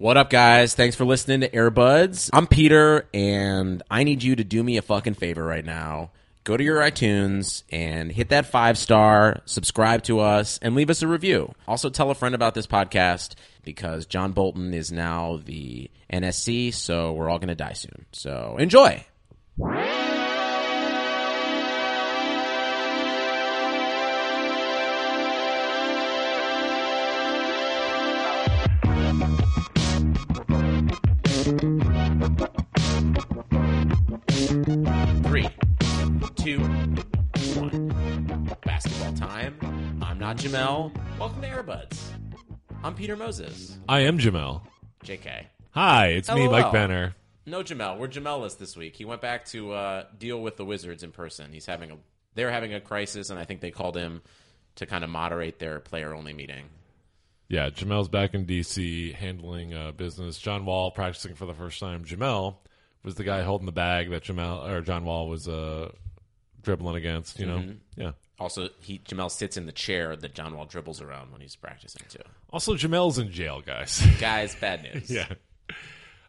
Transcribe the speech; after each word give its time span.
What 0.00 0.16
up, 0.16 0.30
guys? 0.30 0.74
Thanks 0.74 0.96
for 0.96 1.04
listening 1.04 1.42
to 1.42 1.50
Airbuds. 1.50 2.30
I'm 2.32 2.46
Peter, 2.46 3.06
and 3.12 3.82
I 3.90 4.02
need 4.02 4.22
you 4.22 4.34
to 4.34 4.42
do 4.42 4.62
me 4.62 4.78
a 4.78 4.82
fucking 4.82 5.12
favor 5.12 5.44
right 5.44 5.62
now. 5.62 6.10
Go 6.42 6.56
to 6.56 6.64
your 6.64 6.80
iTunes 6.80 7.64
and 7.70 8.10
hit 8.10 8.30
that 8.30 8.46
five 8.46 8.78
star, 8.78 9.42
subscribe 9.44 10.02
to 10.04 10.20
us, 10.20 10.58
and 10.62 10.74
leave 10.74 10.88
us 10.88 11.02
a 11.02 11.06
review. 11.06 11.54
Also, 11.68 11.90
tell 11.90 12.10
a 12.10 12.14
friend 12.14 12.34
about 12.34 12.54
this 12.54 12.66
podcast 12.66 13.34
because 13.62 14.06
John 14.06 14.32
Bolton 14.32 14.72
is 14.72 14.90
now 14.90 15.38
the 15.44 15.90
NSC, 16.10 16.72
so 16.72 17.12
we're 17.12 17.28
all 17.28 17.38
going 17.38 17.48
to 17.48 17.54
die 17.54 17.74
soon. 17.74 18.06
So 18.12 18.56
enjoy. 18.58 19.04
Jamel. 40.40 40.90
Welcome 41.18 41.42
to 41.42 41.48
Airbuds. 41.48 41.98
I'm 42.82 42.94
Peter 42.94 43.16
Moses. 43.16 43.76
I 43.88 44.00
am 44.00 44.18
Jamel. 44.18 44.62
JK. 45.04 45.44
Hi, 45.72 46.06
it's 46.08 46.30
me, 46.32 46.42
LOL. 46.48 46.50
Mike 46.52 46.72
Benner. 46.72 47.14
No 47.46 47.62
Jamel. 47.62 47.98
We're 47.98 48.08
Jamelless 48.08 48.56
this 48.58 48.76
week. 48.76 48.96
He 48.96 49.04
went 49.04 49.20
back 49.20 49.44
to 49.46 49.72
uh, 49.72 50.04
deal 50.18 50.40
with 50.40 50.56
the 50.56 50.64
Wizards 50.64 51.02
in 51.02 51.12
person. 51.12 51.52
He's 51.52 51.66
having 51.66 51.90
a 51.90 51.96
they're 52.34 52.50
having 52.50 52.72
a 52.74 52.80
crisis, 52.80 53.28
and 53.30 53.38
I 53.38 53.44
think 53.44 53.60
they 53.60 53.70
called 53.70 53.96
him 53.96 54.22
to 54.76 54.86
kind 54.86 55.04
of 55.04 55.10
moderate 55.10 55.58
their 55.58 55.78
player 55.80 56.14
only 56.14 56.32
meeting. 56.32 56.64
Yeah, 57.48 57.68
Jamel's 57.70 58.08
back 58.08 58.32
in 58.34 58.46
DC 58.46 59.14
handling 59.14 59.74
uh, 59.74 59.92
business. 59.92 60.38
John 60.38 60.64
Wall 60.64 60.90
practicing 60.90 61.34
for 61.34 61.44
the 61.46 61.54
first 61.54 61.80
time. 61.80 62.04
Jamel 62.04 62.56
was 63.02 63.14
the 63.16 63.24
guy 63.24 63.42
holding 63.42 63.66
the 63.66 63.72
bag 63.72 64.10
that 64.10 64.22
Jamel 64.24 64.68
or 64.70 64.80
John 64.80 65.04
Wall 65.04 65.28
was 65.28 65.48
uh, 65.48 65.90
dribbling 66.62 66.96
against. 66.96 67.38
You 67.40 67.46
know, 67.46 67.58
Mm-hmm. 67.58 68.00
yeah. 68.00 68.12
Also, 68.40 68.70
he 68.80 68.98
Jamel 69.00 69.30
sits 69.30 69.58
in 69.58 69.66
the 69.66 69.72
chair 69.72 70.16
that 70.16 70.34
John 70.34 70.56
Wall 70.56 70.64
dribbles 70.64 71.02
around 71.02 71.30
when 71.30 71.42
he's 71.42 71.54
practicing 71.54 72.02
too. 72.08 72.22
Also, 72.50 72.74
Jamel's 72.74 73.18
in 73.18 73.30
jail, 73.30 73.60
guys. 73.64 74.02
Guys, 74.18 74.54
bad 74.56 74.82
news. 74.82 75.10
yeah. 75.10 75.26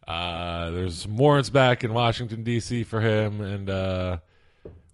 Uh, 0.05 0.71
there's 0.71 1.07
warrants 1.07 1.49
back 1.49 1.85
in 1.85 1.93
Washington 1.93 2.43
D.C. 2.43 2.83
for 2.83 2.99
him, 2.99 3.39
and 3.39 3.69
uh, 3.69 4.17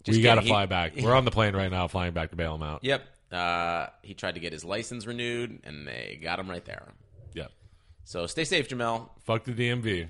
Just 0.04 0.18
we 0.18 0.22
got 0.22 0.36
to. 0.36 0.42
He- 0.42 0.48
fly 0.48 0.68
back. 0.68 0.94
We're 0.95 1.16
on 1.16 1.26
the 1.26 1.32
plane 1.32 1.56
right 1.56 1.72
now, 1.72 1.88
flying 1.88 2.14
back 2.14 2.30
to 2.30 2.36
bail 2.36 2.54
him 2.54 2.62
out. 2.64 2.84
Yep. 2.84 3.02
Uh, 3.32 3.88
he 4.04 4.14
tried 4.14 4.36
to 4.36 4.40
get 4.40 4.54
his 4.54 4.64
license 4.64 5.06
renewed, 5.08 5.60
and 5.64 5.88
they 5.88 6.20
got 6.22 6.40
him 6.40 6.50
right 6.50 6.64
there. 6.64 6.88
Yep. 7.34 7.52
So 8.04 8.28
stay 8.28 8.44
safe, 8.44 8.70
Jamel. 8.70 9.10
Fuck 9.23 9.44
the 9.44 9.54
DMV. 9.54 10.08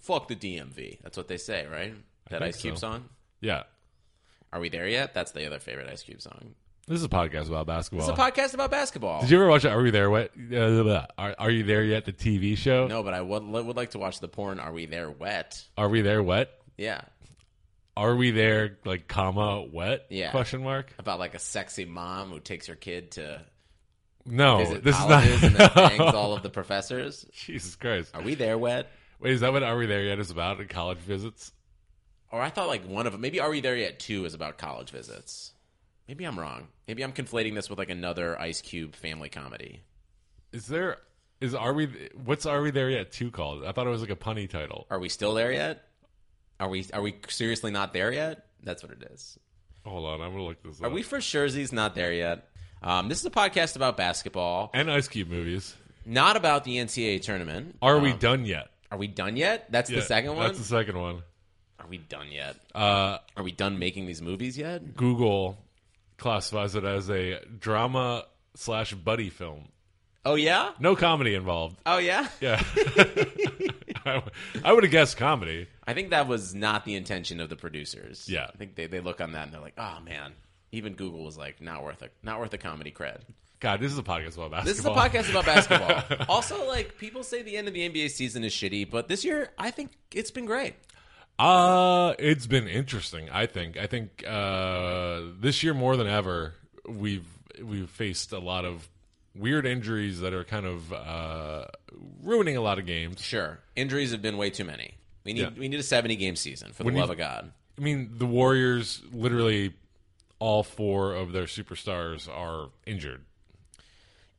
Fuck 0.00 0.28
the 0.28 0.36
DMV. 0.36 1.00
That's 1.02 1.16
what 1.18 1.28
they 1.28 1.36
say, 1.36 1.66
right? 1.66 1.94
That 2.30 2.40
think 2.40 2.54
Ice 2.54 2.60
Cube 2.60 2.76
so. 2.76 2.80
song. 2.88 3.08
Yeah. 3.40 3.64
Are 4.52 4.60
we 4.60 4.68
there 4.68 4.88
yet? 4.88 5.14
That's 5.14 5.32
the 5.32 5.46
other 5.46 5.58
favorite 5.58 5.88
Ice 5.88 6.02
Cube 6.02 6.22
song. 6.22 6.54
This 6.86 6.98
is 6.98 7.04
a 7.04 7.08
podcast 7.08 7.48
about 7.48 7.66
basketball. 7.66 8.08
It's 8.08 8.16
a 8.18 8.22
podcast 8.22 8.54
about 8.54 8.70
basketball. 8.70 9.20
Did 9.20 9.30
you 9.30 9.38
ever 9.38 9.48
watch 9.48 9.64
Are 9.64 9.82
We 9.82 9.90
There 9.90 10.08
Wet? 10.08 10.30
Uh, 10.52 11.04
are, 11.18 11.34
are 11.38 11.50
You 11.50 11.64
There 11.64 11.82
Yet? 11.82 12.04
The 12.04 12.12
TV 12.12 12.56
show? 12.56 12.86
No, 12.86 13.02
but 13.02 13.12
I 13.12 13.20
would, 13.20 13.42
would 13.42 13.76
like 13.76 13.90
to 13.90 13.98
watch 13.98 14.20
the 14.20 14.28
porn. 14.28 14.60
Are 14.60 14.72
we 14.72 14.86
there 14.86 15.10
wet? 15.10 15.64
Are 15.76 15.88
We 15.88 16.02
There 16.02 16.22
Wet? 16.22 16.50
Yeah, 16.78 17.00
Are 17.96 18.14
we 18.14 18.30
there 18.30 18.76
like 18.84 19.08
comma 19.08 19.62
wet? 19.62 20.06
Yeah. 20.10 20.30
Question 20.30 20.62
mark. 20.62 20.92
about 20.98 21.18
like 21.18 21.34
a 21.34 21.38
sexy 21.40 21.86
mom 21.86 22.30
who 22.30 22.38
takes 22.38 22.66
her 22.68 22.76
kid 22.76 23.12
to 23.12 23.42
No, 24.26 24.58
visit 24.58 24.84
this 24.84 24.94
is 24.96 25.02
colleges 25.04 25.42
and 25.42 25.58
not. 25.58 25.74
then 25.74 25.88
bangs 25.98 26.14
all 26.14 26.34
of 26.34 26.42
the 26.42 26.50
professors. 26.50 27.24
Jesus 27.32 27.74
Christ. 27.74 28.14
Are 28.14 28.22
we 28.22 28.34
there 28.36 28.58
wet? 28.58 28.88
Wait, 29.18 29.32
is 29.32 29.40
that 29.40 29.52
what 29.52 29.62
Are 29.64 29.76
We 29.76 29.86
There 29.86 30.02
Yet 30.02 30.18
is 30.20 30.30
about? 30.30 30.60
In 30.60 30.68
college 30.68 30.98
visits? 30.98 31.50
Or 32.36 32.42
I 32.42 32.50
thought 32.50 32.68
like 32.68 32.84
one 32.86 33.06
of 33.06 33.12
them. 33.12 33.22
Maybe 33.22 33.40
Are 33.40 33.48
We 33.50 33.60
There 33.60 33.76
Yet 33.76 33.98
Two 33.98 34.26
is 34.26 34.34
about 34.34 34.58
college 34.58 34.90
visits. 34.90 35.52
Maybe 36.06 36.24
I'm 36.24 36.38
wrong. 36.38 36.68
Maybe 36.86 37.02
I'm 37.02 37.12
conflating 37.12 37.54
this 37.54 37.70
with 37.70 37.78
like 37.78 37.88
another 37.90 38.38
Ice 38.40 38.60
Cube 38.60 38.94
family 38.94 39.28
comedy. 39.30 39.80
Is 40.52 40.66
there? 40.66 40.98
Is 41.40 41.54
Are 41.54 41.72
We? 41.72 42.10
What's 42.24 42.44
Are 42.46 42.60
We 42.60 42.70
There 42.70 42.90
Yet 42.90 43.10
two 43.10 43.30
called? 43.30 43.64
I 43.64 43.72
thought 43.72 43.86
it 43.86 43.90
was 43.90 44.02
like 44.02 44.10
a 44.10 44.16
punny 44.16 44.48
title. 44.48 44.86
Are 44.90 44.98
we 44.98 45.08
still 45.08 45.32
there 45.34 45.50
yet? 45.50 45.88
Are 46.60 46.68
we? 46.68 46.84
Are 46.92 47.00
we 47.02 47.16
seriously 47.28 47.70
not 47.70 47.92
there 47.92 48.12
yet? 48.12 48.44
That's 48.62 48.82
what 48.82 48.92
it 48.92 49.02
is. 49.12 49.38
Hold 49.86 50.04
on, 50.06 50.20
I'm 50.20 50.32
gonna 50.32 50.44
look 50.44 50.62
this 50.62 50.76
up. 50.78 50.84
Are 50.84 50.86
up. 50.88 50.92
we 50.92 51.02
for 51.02 51.20
sure 51.22 51.46
he's 51.46 51.72
not 51.72 51.94
there 51.94 52.12
yet? 52.12 52.48
Um, 52.82 53.08
this 53.08 53.20
is 53.20 53.24
a 53.26 53.30
podcast 53.30 53.76
about 53.76 53.96
basketball, 53.96 54.70
and 54.74 54.90
Ice 54.90 55.08
Cube 55.08 55.28
movies? 55.30 55.74
not 56.04 56.36
about 56.36 56.64
the 56.64 56.76
NCAA 56.76 57.22
tournament. 57.22 57.76
Are 57.82 57.98
we 57.98 58.12
Um, 58.12 58.18
done 58.18 58.44
yet? 58.44 58.68
Are 58.92 58.98
we 58.98 59.06
done 59.08 59.36
yet? 59.36 59.70
That's 59.72 59.90
Yeah, 59.90 59.96
the 60.00 60.02
second 60.06 60.36
one. 60.36 60.46
That's 60.46 60.58
the 60.58 60.64
second 60.64 60.98
one. 61.00 61.22
Are 61.86 61.88
we 61.88 61.98
done 61.98 62.32
yet? 62.32 62.56
Uh, 62.74 63.18
Are 63.36 63.44
we 63.44 63.52
done 63.52 63.78
making 63.78 64.06
these 64.06 64.20
movies 64.20 64.58
yet? 64.58 64.96
Google 64.96 65.56
classifies 66.18 66.74
it 66.74 66.82
as 66.82 67.08
a 67.08 67.38
drama 67.60 68.24
slash 68.56 68.92
buddy 68.92 69.30
film. 69.30 69.68
Oh 70.24 70.34
yeah. 70.34 70.72
No 70.80 70.96
comedy 70.96 71.36
involved. 71.36 71.80
Oh 71.86 71.98
yeah. 71.98 72.26
Yeah. 72.40 72.60
I, 74.04 74.20
I 74.64 74.72
would 74.72 74.82
have 74.82 74.90
guessed 74.90 75.16
comedy. 75.16 75.68
I 75.86 75.94
think 75.94 76.10
that 76.10 76.26
was 76.26 76.56
not 76.56 76.84
the 76.84 76.96
intention 76.96 77.38
of 77.38 77.50
the 77.50 77.56
producers. 77.56 78.28
Yeah. 78.28 78.48
I 78.52 78.56
think 78.56 78.74
they, 78.74 78.88
they 78.88 78.98
look 78.98 79.20
on 79.20 79.30
that 79.32 79.44
and 79.44 79.54
they're 79.54 79.60
like, 79.60 79.78
oh 79.78 80.00
man. 80.04 80.32
Even 80.72 80.94
Google 80.94 81.22
was 81.24 81.38
like, 81.38 81.60
not 81.60 81.84
worth 81.84 82.02
a 82.02 82.08
not 82.24 82.40
worth 82.40 82.52
a 82.52 82.58
comedy 82.58 82.90
cred. 82.90 83.20
God, 83.60 83.80
this 83.80 83.90
is 83.90 83.98
a 83.98 84.02
podcast 84.02 84.34
about 84.34 84.50
basketball. 84.50 84.64
This 84.64 84.78
is 84.78 84.84
a 84.84 84.90
podcast 84.90 85.30
about 85.30 85.46
basketball. 85.46 86.26
also, 86.28 86.66
like 86.66 86.98
people 86.98 87.22
say 87.22 87.42
the 87.42 87.56
end 87.56 87.68
of 87.68 87.74
the 87.74 87.88
NBA 87.88 88.10
season 88.10 88.44
is 88.44 88.52
shitty, 88.52 88.90
but 88.90 89.08
this 89.08 89.24
year 89.24 89.50
I 89.56 89.70
think 89.70 89.92
it's 90.12 90.30
been 90.30 90.44
great. 90.44 90.74
Uh, 91.38 92.14
it's 92.18 92.46
been 92.46 92.66
interesting. 92.68 93.28
I 93.30 93.46
think. 93.46 93.76
I 93.76 93.86
think 93.86 94.24
uh, 94.26 95.20
this 95.38 95.62
year 95.62 95.74
more 95.74 95.96
than 95.96 96.06
ever, 96.06 96.54
we've 96.88 97.26
we've 97.62 97.90
faced 97.90 98.32
a 98.32 98.38
lot 98.38 98.64
of 98.64 98.88
weird 99.34 99.66
injuries 99.66 100.20
that 100.20 100.32
are 100.32 100.44
kind 100.44 100.64
of 100.66 100.92
uh, 100.92 101.66
ruining 102.22 102.56
a 102.56 102.60
lot 102.62 102.78
of 102.78 102.86
games. 102.86 103.20
Sure, 103.20 103.58
injuries 103.74 104.12
have 104.12 104.22
been 104.22 104.36
way 104.38 104.48
too 104.50 104.64
many. 104.64 104.94
We 105.24 105.34
need 105.34 105.40
Yeah. 105.42 105.50
we 105.58 105.68
need 105.68 105.78
a 105.80 105.82
seventy 105.82 106.16
game 106.16 106.36
season 106.36 106.72
for 106.72 106.82
the 106.82 106.86
We 106.86 106.92
need- 106.94 107.00
love 107.00 107.10
of 107.10 107.18
God. 107.18 107.52
I 107.78 107.82
mean, 107.82 108.12
the 108.16 108.24
Warriors 108.26 109.02
literally 109.12 109.74
all 110.38 110.62
four 110.62 111.14
of 111.14 111.32
their 111.32 111.44
superstars 111.44 112.26
are 112.28 112.70
injured. 112.86 113.22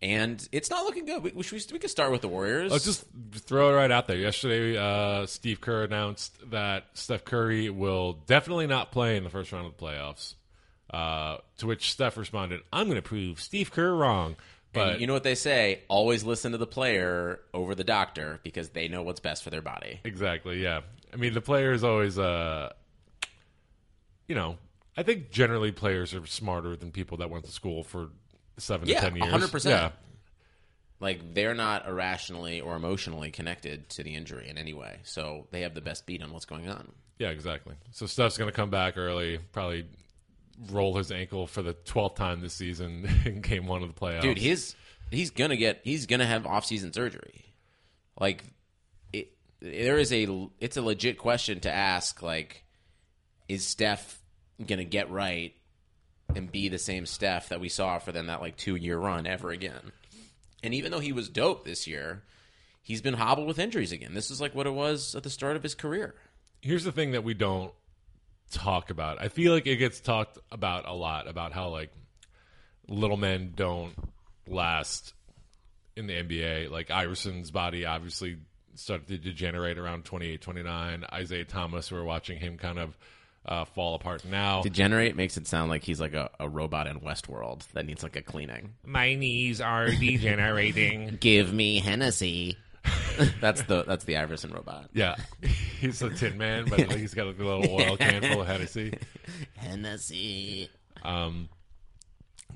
And 0.01 0.47
it's 0.51 0.69
not 0.69 0.83
looking 0.85 1.05
good. 1.05 1.23
We, 1.23 1.31
we, 1.31 1.43
should, 1.43 1.71
we 1.71 1.79
could 1.79 1.89
start 1.89 2.11
with 2.11 2.21
the 2.21 2.27
Warriors. 2.27 2.71
Let's 2.71 2.85
just 2.85 3.05
throw 3.31 3.71
it 3.71 3.75
right 3.75 3.89
out 3.89 4.07
there. 4.07 4.17
Yesterday, 4.17 4.77
uh, 4.77 5.25
Steve 5.25 5.59
Kerr 5.59 5.85
announced 5.85 6.37
that 6.51 6.85
Steph 6.93 7.25
Curry 7.25 7.69
will 7.69 8.13
definitely 8.13 8.67
not 8.67 8.91
play 8.91 9.17
in 9.17 9.23
the 9.23 9.29
first 9.29 9.51
round 9.51 9.65
of 9.65 9.75
the 9.75 9.83
playoffs. 9.83 10.35
Uh, 10.89 11.37
to 11.57 11.67
which 11.67 11.91
Steph 11.91 12.15
responded, 12.15 12.61
"I'm 12.71 12.85
going 12.85 12.95
to 12.95 13.01
prove 13.01 13.41
Steve 13.41 13.71
Kerr 13.71 13.93
wrong." 13.93 14.37
But 14.71 14.93
and 14.93 15.01
you 15.01 15.07
know 15.07 15.13
what 15.13 15.23
they 15.23 15.35
say? 15.35 15.81
Always 15.89 16.23
listen 16.23 16.53
to 16.53 16.57
the 16.57 16.67
player 16.67 17.41
over 17.53 17.75
the 17.75 17.83
doctor 17.83 18.39
because 18.43 18.69
they 18.69 18.87
know 18.87 19.01
what's 19.03 19.19
best 19.19 19.43
for 19.43 19.49
their 19.49 19.61
body. 19.61 19.99
exactly, 20.03 20.61
yeah. 20.61 20.81
I 21.13 21.17
mean, 21.17 21.33
the 21.33 21.41
player 21.41 21.71
is 21.73 21.83
always, 21.83 22.19
uh, 22.19 22.71
you 24.27 24.35
know, 24.35 24.57
I 24.95 25.03
think 25.03 25.31
generally 25.31 25.71
players 25.71 26.13
are 26.13 26.25
smarter 26.25 26.75
than 26.75 26.91
people 26.91 27.17
that 27.17 27.29
went 27.29 27.45
to 27.45 27.51
school 27.51 27.83
for 27.83 28.09
seven 28.57 28.87
Yeah, 28.87 29.01
to 29.01 29.09
ten 29.09 29.15
years. 29.15 29.33
100%. 29.33 29.65
Yeah, 29.69 29.91
Like 30.99 31.33
they're 31.33 31.53
not 31.55 31.87
irrationally 31.87 32.61
or 32.61 32.75
emotionally 32.75 33.31
connected 33.31 33.89
to 33.89 34.03
the 34.03 34.15
injury 34.15 34.49
in 34.49 34.57
any 34.57 34.73
way, 34.73 34.97
so 35.03 35.47
they 35.51 35.61
have 35.61 35.73
the 35.73 35.81
best 35.81 36.05
beat 36.05 36.21
on 36.23 36.31
what's 36.31 36.45
going 36.45 36.67
on. 36.67 36.91
yeah, 37.19 37.29
exactly. 37.29 37.75
So 37.91 38.05
Steph's 38.05 38.37
going 38.37 38.49
to 38.49 38.55
come 38.55 38.69
back 38.69 38.97
early, 38.97 39.39
probably 39.51 39.85
roll 40.71 40.95
his 40.95 41.11
ankle 41.11 41.45
for 41.45 41.61
the 41.61 41.73
twelfth 41.73 42.15
time 42.15 42.41
this 42.41 42.53
season 42.53 43.07
in 43.25 43.41
Game 43.41 43.67
One 43.67 43.83
of 43.83 43.93
the 43.93 43.99
playoffs. 43.99 44.21
Dude, 44.21 44.37
he's 44.39 44.75
he's 45.11 45.29
gonna 45.29 45.55
get 45.57 45.81
he's 45.83 46.05
gonna 46.07 46.25
have 46.25 46.45
off 46.47 46.65
season 46.65 46.91
surgery. 46.93 47.45
Like 48.19 48.43
it, 49.13 49.33
there 49.59 49.97
is 49.99 50.11
a 50.11 50.47
it's 50.59 50.77
a 50.77 50.81
legit 50.81 51.19
question 51.19 51.59
to 51.61 51.71
ask. 51.71 52.23
Like, 52.23 52.63
is 53.47 53.63
Steph 53.65 54.19
gonna 54.65 54.83
get 54.83 55.11
right 55.11 55.53
and 56.37 56.51
be 56.51 56.69
the 56.69 56.77
same 56.77 57.05
Steph 57.05 57.49
that 57.49 57.59
we 57.59 57.69
saw 57.69 57.99
for 57.99 58.11
them 58.11 58.27
that 58.27 58.41
like 58.41 58.55
two 58.55 58.75
year 58.75 58.97
run 58.97 59.27
ever 59.27 59.51
again? 59.51 59.91
And 60.63 60.73
even 60.73 60.91
though 60.91 60.99
he 60.99 61.11
was 61.11 61.29
dope 61.29 61.65
this 61.65 61.87
year, 61.87 62.23
he's 62.81 63.01
been 63.01 63.15
hobbled 63.15 63.47
with 63.47 63.59
injuries 63.59 63.91
again. 63.91 64.13
This 64.13 64.31
is 64.31 64.39
like 64.39 64.55
what 64.55 64.67
it 64.67 64.73
was 64.73 65.15
at 65.15 65.23
the 65.23 65.29
start 65.29 65.55
of 65.55 65.63
his 65.63 65.75
career. 65.75 66.15
here's 66.61 66.83
the 66.83 66.91
thing 66.91 67.11
that 67.11 67.23
we 67.23 67.33
don't 67.33 67.71
talk 68.51 68.89
about. 68.89 69.21
I 69.21 69.27
feel 69.27 69.53
like 69.53 69.67
it 69.67 69.77
gets 69.77 69.99
talked 69.99 70.37
about 70.51 70.87
a 70.87 70.93
lot 70.93 71.27
about 71.27 71.51
how 71.51 71.69
like 71.69 71.91
little 72.87 73.17
men 73.17 73.53
don't 73.55 73.93
last 74.47 75.13
in 75.95 76.07
the 76.07 76.13
NBA. 76.13 76.69
Like 76.71 76.89
Iverson's 76.89 77.51
body 77.51 77.85
obviously 77.85 78.37
started 78.75 79.07
to 79.07 79.17
degenerate 79.17 79.77
around 79.77 80.05
28, 80.05 80.41
29. 80.41 81.05
Isaiah 81.11 81.45
Thomas, 81.45 81.91
we're 81.91 82.03
watching 82.03 82.39
him 82.39 82.57
kind 82.57 82.79
of 82.79 82.97
uh, 83.47 83.65
fall 83.65 83.95
apart 83.95 84.25
now. 84.25 84.61
Degenerate 84.61 85.15
makes 85.15 85.37
it 85.37 85.47
sound 85.47 85.69
like 85.69 85.83
he's 85.83 85.99
like 86.01 86.13
a, 86.13 86.29
a 86.39 86.47
robot 86.49 86.87
in 86.87 86.99
Westworld 86.99 87.67
that 87.73 87.85
needs 87.85 88.03
like 88.03 88.15
a 88.15 88.21
cleaning. 88.21 88.73
My 88.85 89.15
knees 89.15 89.61
are 89.61 89.87
degenerating. 89.89 91.17
Give 91.21 91.53
me 91.53 91.79
Hennessy. 91.79 92.57
that's 93.41 93.61
the 93.63 93.83
that's 93.83 94.05
the 94.05 94.15
Iverson 94.17 94.51
robot. 94.51 94.89
yeah, 94.93 95.15
he's 95.79 96.01
a 96.01 96.09
tin 96.09 96.37
man, 96.37 96.65
but 96.69 96.79
like, 96.79 96.91
he's 96.97 97.13
got 97.13 97.27
like, 97.27 97.39
a 97.39 97.43
little 97.43 97.69
oil 97.69 97.97
can 97.97 98.21
full 98.21 98.41
of 98.41 98.47
Hennessy. 98.47 98.97
Hennessy. 99.55 100.69
Um, 101.03 101.49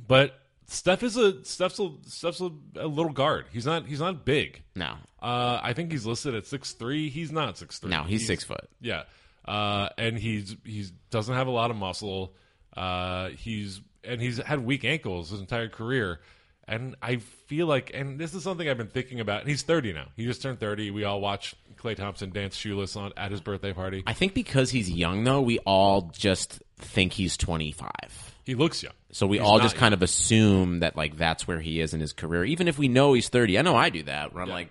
but 0.08 0.40
Steph 0.68 1.04
is 1.04 1.18
a 1.18 1.44
Steph's 1.44 1.80
a 1.80 1.90
Steph's 2.06 2.40
a, 2.42 2.50
a 2.78 2.88
little 2.88 3.12
guard. 3.12 3.46
He's 3.52 3.66
not 3.66 3.86
he's 3.86 4.00
not 4.00 4.24
big. 4.26 4.62
No, 4.76 4.96
Uh, 5.22 5.60
I 5.62 5.74
think 5.74 5.92
he's 5.92 6.06
listed 6.06 6.34
at 6.34 6.46
six 6.48 6.72
three. 6.74 7.10
He's 7.10 7.32
not 7.32 7.58
six 7.58 7.80
three. 7.80 7.90
no, 7.92 8.04
he's, 8.04 8.26
six 8.26 8.44
foot. 8.46 8.70
Yeah, 8.80 9.04
uh, 9.46 9.90
and 9.98 10.18
he's 10.18 10.56
he's 10.64 10.92
doesn't 11.10 11.36
have 11.36 11.48
a 11.48 11.52
lot 11.52 11.72
of 11.72 11.78
muscle. 11.78 12.34
Uh, 12.76 13.30
he's 13.30 13.82
and 14.04 14.22
he's 14.22 14.38
had 14.38 14.64
weak 14.66 14.84
ankles 14.86 15.30
his 15.32 15.40
entire 15.40 15.70
career. 15.70 16.20
And 16.68 16.96
I 17.02 17.18
feel 17.18 17.68
like, 17.68 17.92
and 17.94 18.18
this 18.20 18.34
is 18.34 18.44
something 18.44 18.70
I've 18.70 18.78
been 18.78 18.88
thinking 18.88 19.20
about. 19.20 19.42
And 19.42 19.50
he's 19.50 19.64
thirty 19.64 19.92
now. 19.94 20.06
He 20.16 20.26
just 20.26 20.42
turned 20.42 20.60
thirty. 20.60 20.90
We 20.92 21.04
all 21.04 21.20
watched 21.20 21.56
Klay 21.76 21.96
Thompson 21.98 22.30
dance 22.30 22.56
shoeless 22.56 22.96
on 22.96 23.12
at 23.18 23.32
his 23.32 23.42
birthday 23.42 23.74
party. 23.74 24.04
I 24.08 24.14
think 24.14 24.34
because 24.34 24.70
he's 24.70 24.90
young 24.90 25.24
though, 25.24 25.42
we 25.42 25.60
all 25.60 26.12
just 26.14 26.62
think 26.78 27.14
he's 27.14 27.36
twenty 27.36 27.72
five. 27.72 28.34
He 28.46 28.56
looks 28.56 28.82
young. 28.84 28.94
So 29.12 29.28
we 29.28 29.38
He's 29.40 29.46
all 29.46 29.60
just 29.60 29.76
kind 29.76 29.94
of 29.94 30.02
assume 30.02 30.80
that 30.80 30.96
like 30.96 31.18
that's 31.18 31.46
where 31.48 31.60
he 31.60 31.82
is 31.82 31.94
in 31.94 32.00
his 32.00 32.14
career, 32.14 32.46
even 32.46 32.68
if 32.70 32.78
we 32.78 32.88
know 32.88 33.14
he's 33.14 33.28
thirty. 33.28 33.58
I 33.60 33.64
know 33.64 33.76
I 33.76 33.90
do 33.90 34.04
that. 34.04 34.34
Where 34.34 34.42
I'm 34.44 34.48
Yeah. 34.50 34.56
like, 34.56 34.70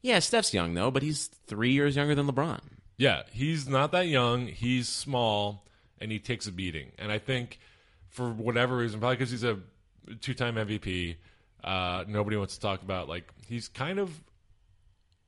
yeah, 0.00 0.18
Steph's 0.20 0.54
young 0.54 0.72
though, 0.74 0.90
but 0.90 1.02
he's 1.02 1.26
three 1.48 1.72
years 1.72 1.96
younger 1.96 2.14
than 2.14 2.26
LeBron. 2.26 2.60
Yeah, 3.02 3.24
he's 3.32 3.68
not 3.68 3.90
that 3.90 4.06
young. 4.06 4.46
He's 4.46 4.88
small, 4.88 5.64
and 6.00 6.12
he 6.12 6.20
takes 6.20 6.46
a 6.46 6.52
beating. 6.52 6.92
And 7.00 7.10
I 7.10 7.18
think 7.18 7.58
for 8.10 8.30
whatever 8.30 8.76
reason, 8.76 9.00
probably 9.00 9.16
because 9.16 9.32
he's 9.32 9.42
a 9.42 9.58
two-time 10.20 10.54
MVP, 10.54 11.16
uh, 11.64 12.04
nobody 12.06 12.36
wants 12.36 12.54
to 12.54 12.60
talk 12.60 12.80
about 12.80 13.08
like 13.08 13.24
he's 13.48 13.66
kind 13.66 13.98
of. 13.98 14.20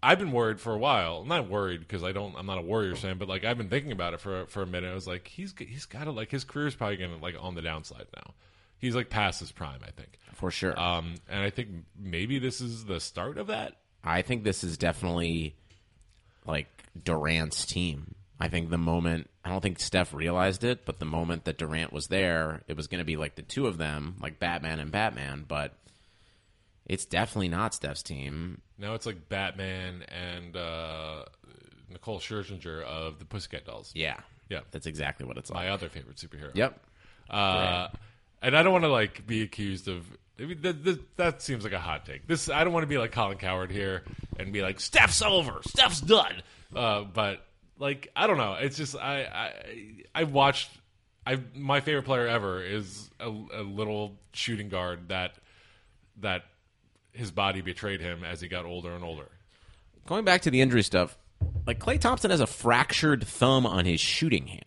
I've 0.04 0.20
been 0.20 0.30
worried 0.30 0.60
for 0.60 0.72
a 0.72 0.78
while. 0.78 1.22
I'm 1.22 1.28
not 1.28 1.48
worried 1.48 1.80
because 1.80 2.04
I 2.04 2.12
don't. 2.12 2.36
I'm 2.38 2.46
not 2.46 2.58
a 2.58 2.62
Warriors 2.62 3.00
fan, 3.00 3.18
but 3.18 3.26
like 3.26 3.44
I've 3.44 3.58
been 3.58 3.70
thinking 3.70 3.90
about 3.90 4.14
it 4.14 4.20
for 4.20 4.46
for 4.46 4.62
a 4.62 4.66
minute. 4.66 4.92
I 4.92 4.94
was 4.94 5.08
like, 5.08 5.26
he's 5.26 5.52
he's 5.58 5.84
got 5.84 6.04
to 6.04 6.12
like 6.12 6.30
his 6.30 6.44
career's 6.44 6.76
probably 6.76 6.98
gonna 6.98 7.16
like 7.16 7.34
on 7.40 7.56
the 7.56 7.62
downside 7.62 8.06
now. 8.14 8.34
He's 8.78 8.94
like 8.94 9.10
past 9.10 9.40
his 9.40 9.50
prime, 9.50 9.80
I 9.82 9.90
think. 9.90 10.20
For 10.34 10.52
sure. 10.52 10.78
Um, 10.78 11.16
and 11.28 11.42
I 11.42 11.50
think 11.50 11.70
maybe 11.98 12.38
this 12.38 12.60
is 12.60 12.84
the 12.84 13.00
start 13.00 13.36
of 13.36 13.48
that. 13.48 13.78
I 14.04 14.22
think 14.22 14.44
this 14.44 14.62
is 14.62 14.78
definitely 14.78 15.56
like 16.46 16.68
Durant's 17.02 17.64
team. 17.66 18.14
I 18.40 18.48
think 18.48 18.68
the 18.70 18.78
moment 18.78 19.30
I 19.44 19.50
don't 19.50 19.60
think 19.60 19.78
Steph 19.78 20.12
realized 20.14 20.64
it, 20.64 20.84
but 20.84 20.98
the 20.98 21.04
moment 21.04 21.44
that 21.44 21.58
Durant 21.58 21.92
was 21.92 22.08
there, 22.08 22.62
it 22.68 22.76
was 22.76 22.86
going 22.88 22.98
to 22.98 23.04
be 23.04 23.16
like 23.16 23.36
the 23.36 23.42
two 23.42 23.66
of 23.66 23.78
them, 23.78 24.16
like 24.20 24.38
Batman 24.38 24.80
and 24.80 24.90
Batman. 24.90 25.44
But 25.46 25.74
it's 26.86 27.04
definitely 27.06 27.48
not 27.48 27.74
Steph's 27.74 28.02
team. 28.02 28.60
Now 28.78 28.94
it's 28.94 29.06
like 29.06 29.28
Batman 29.28 30.02
and 30.08 30.56
uh, 30.56 31.24
Nicole 31.90 32.18
Scherzinger 32.20 32.82
of 32.82 33.18
the 33.18 33.24
Pussycat 33.24 33.64
Dolls. 33.64 33.92
Yeah, 33.94 34.20
Yeah. 34.50 34.60
that's 34.70 34.86
exactly 34.86 35.26
what 35.26 35.36
it's 35.38 35.50
like. 35.50 35.64
my 35.64 35.68
other 35.70 35.88
favorite 35.88 36.16
superhero. 36.16 36.50
Yep. 36.54 36.78
Uh, 37.30 37.88
and 38.42 38.56
I 38.56 38.62
don't 38.62 38.72
want 38.72 38.84
to 38.84 38.90
like 38.90 39.26
be 39.26 39.42
accused 39.42 39.88
of. 39.88 40.04
I 40.38 40.42
mean, 40.42 40.60
th- 40.60 40.82
th- 40.82 41.00
that 41.16 41.42
seems 41.42 41.62
like 41.64 41.72
a 41.72 41.78
hot 41.78 42.06
take. 42.06 42.26
This 42.26 42.48
I 42.48 42.64
don't 42.64 42.72
want 42.72 42.82
to 42.82 42.88
be 42.88 42.98
like 42.98 43.12
Colin 43.12 43.38
Cowherd 43.38 43.70
here 43.70 44.02
and 44.38 44.52
be 44.52 44.62
like 44.62 44.80
Steph's 44.80 45.22
over, 45.22 45.60
Steph's 45.66 46.00
done. 46.00 46.42
Uh, 46.74 47.02
but 47.04 47.44
like 47.78 48.10
I 48.16 48.26
don't 48.26 48.38
know. 48.38 48.54
It's 48.54 48.76
just 48.76 48.96
I 48.96 49.24
I 49.24 49.52
I 50.14 50.24
watched. 50.24 50.70
I 51.26 51.38
my 51.54 51.80
favorite 51.80 52.04
player 52.04 52.26
ever 52.26 52.62
is 52.62 53.08
a, 53.20 53.28
a 53.28 53.62
little 53.62 54.16
shooting 54.32 54.68
guard 54.68 55.08
that 55.08 55.36
that 56.20 56.44
his 57.12 57.30
body 57.30 57.60
betrayed 57.60 58.00
him 58.00 58.24
as 58.24 58.40
he 58.40 58.48
got 58.48 58.64
older 58.66 58.92
and 58.92 59.04
older. 59.04 59.28
Going 60.06 60.24
back 60.24 60.42
to 60.42 60.50
the 60.50 60.60
injury 60.60 60.82
stuff, 60.82 61.16
like 61.66 61.78
Klay 61.78 61.98
Thompson 61.98 62.30
has 62.30 62.40
a 62.40 62.46
fractured 62.46 63.24
thumb 63.24 63.66
on 63.66 63.84
his 63.84 64.00
shooting 64.00 64.48
hand. 64.48 64.62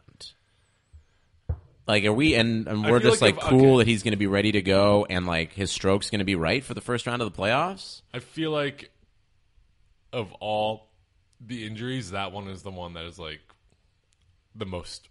Like, 1.87 2.03
are 2.03 2.13
we 2.13 2.35
and, 2.35 2.67
and 2.67 2.83
we're 2.83 2.99
feel 2.99 3.11
just 3.11 3.21
like 3.21 3.35
like, 3.37 3.43
if- 3.45 3.49
cool 3.49 3.75
okay. 3.75 3.77
that 3.77 3.87
he's 3.87 4.03
going 4.03 4.11
to 4.11 4.17
be 4.17 4.27
ready 4.27 4.51
to 4.51 4.61
go 4.61 5.05
and 5.09 5.25
like 5.25 5.53
his 5.53 5.71
stroke's 5.71 6.09
going 6.09 6.19
to 6.19 6.25
be 6.25 6.35
right 6.35 6.63
for 6.63 6.73
the 6.73 6.81
first 6.81 7.07
round 7.07 7.21
of 7.21 7.33
the 7.33 7.41
playoffs? 7.41 8.01
I 8.13 8.19
feel 8.19 8.51
like 8.51 8.91
of 10.11 10.33
all 10.33 10.89
the 11.39 11.65
injuries, 11.65 12.11
that 12.11 12.31
one 12.31 12.47
is 12.47 12.61
the 12.63 12.71
one 12.71 12.93
that 12.93 13.05
is 13.05 13.17
like 13.17 13.39
the 14.55 14.65
most 14.65 15.07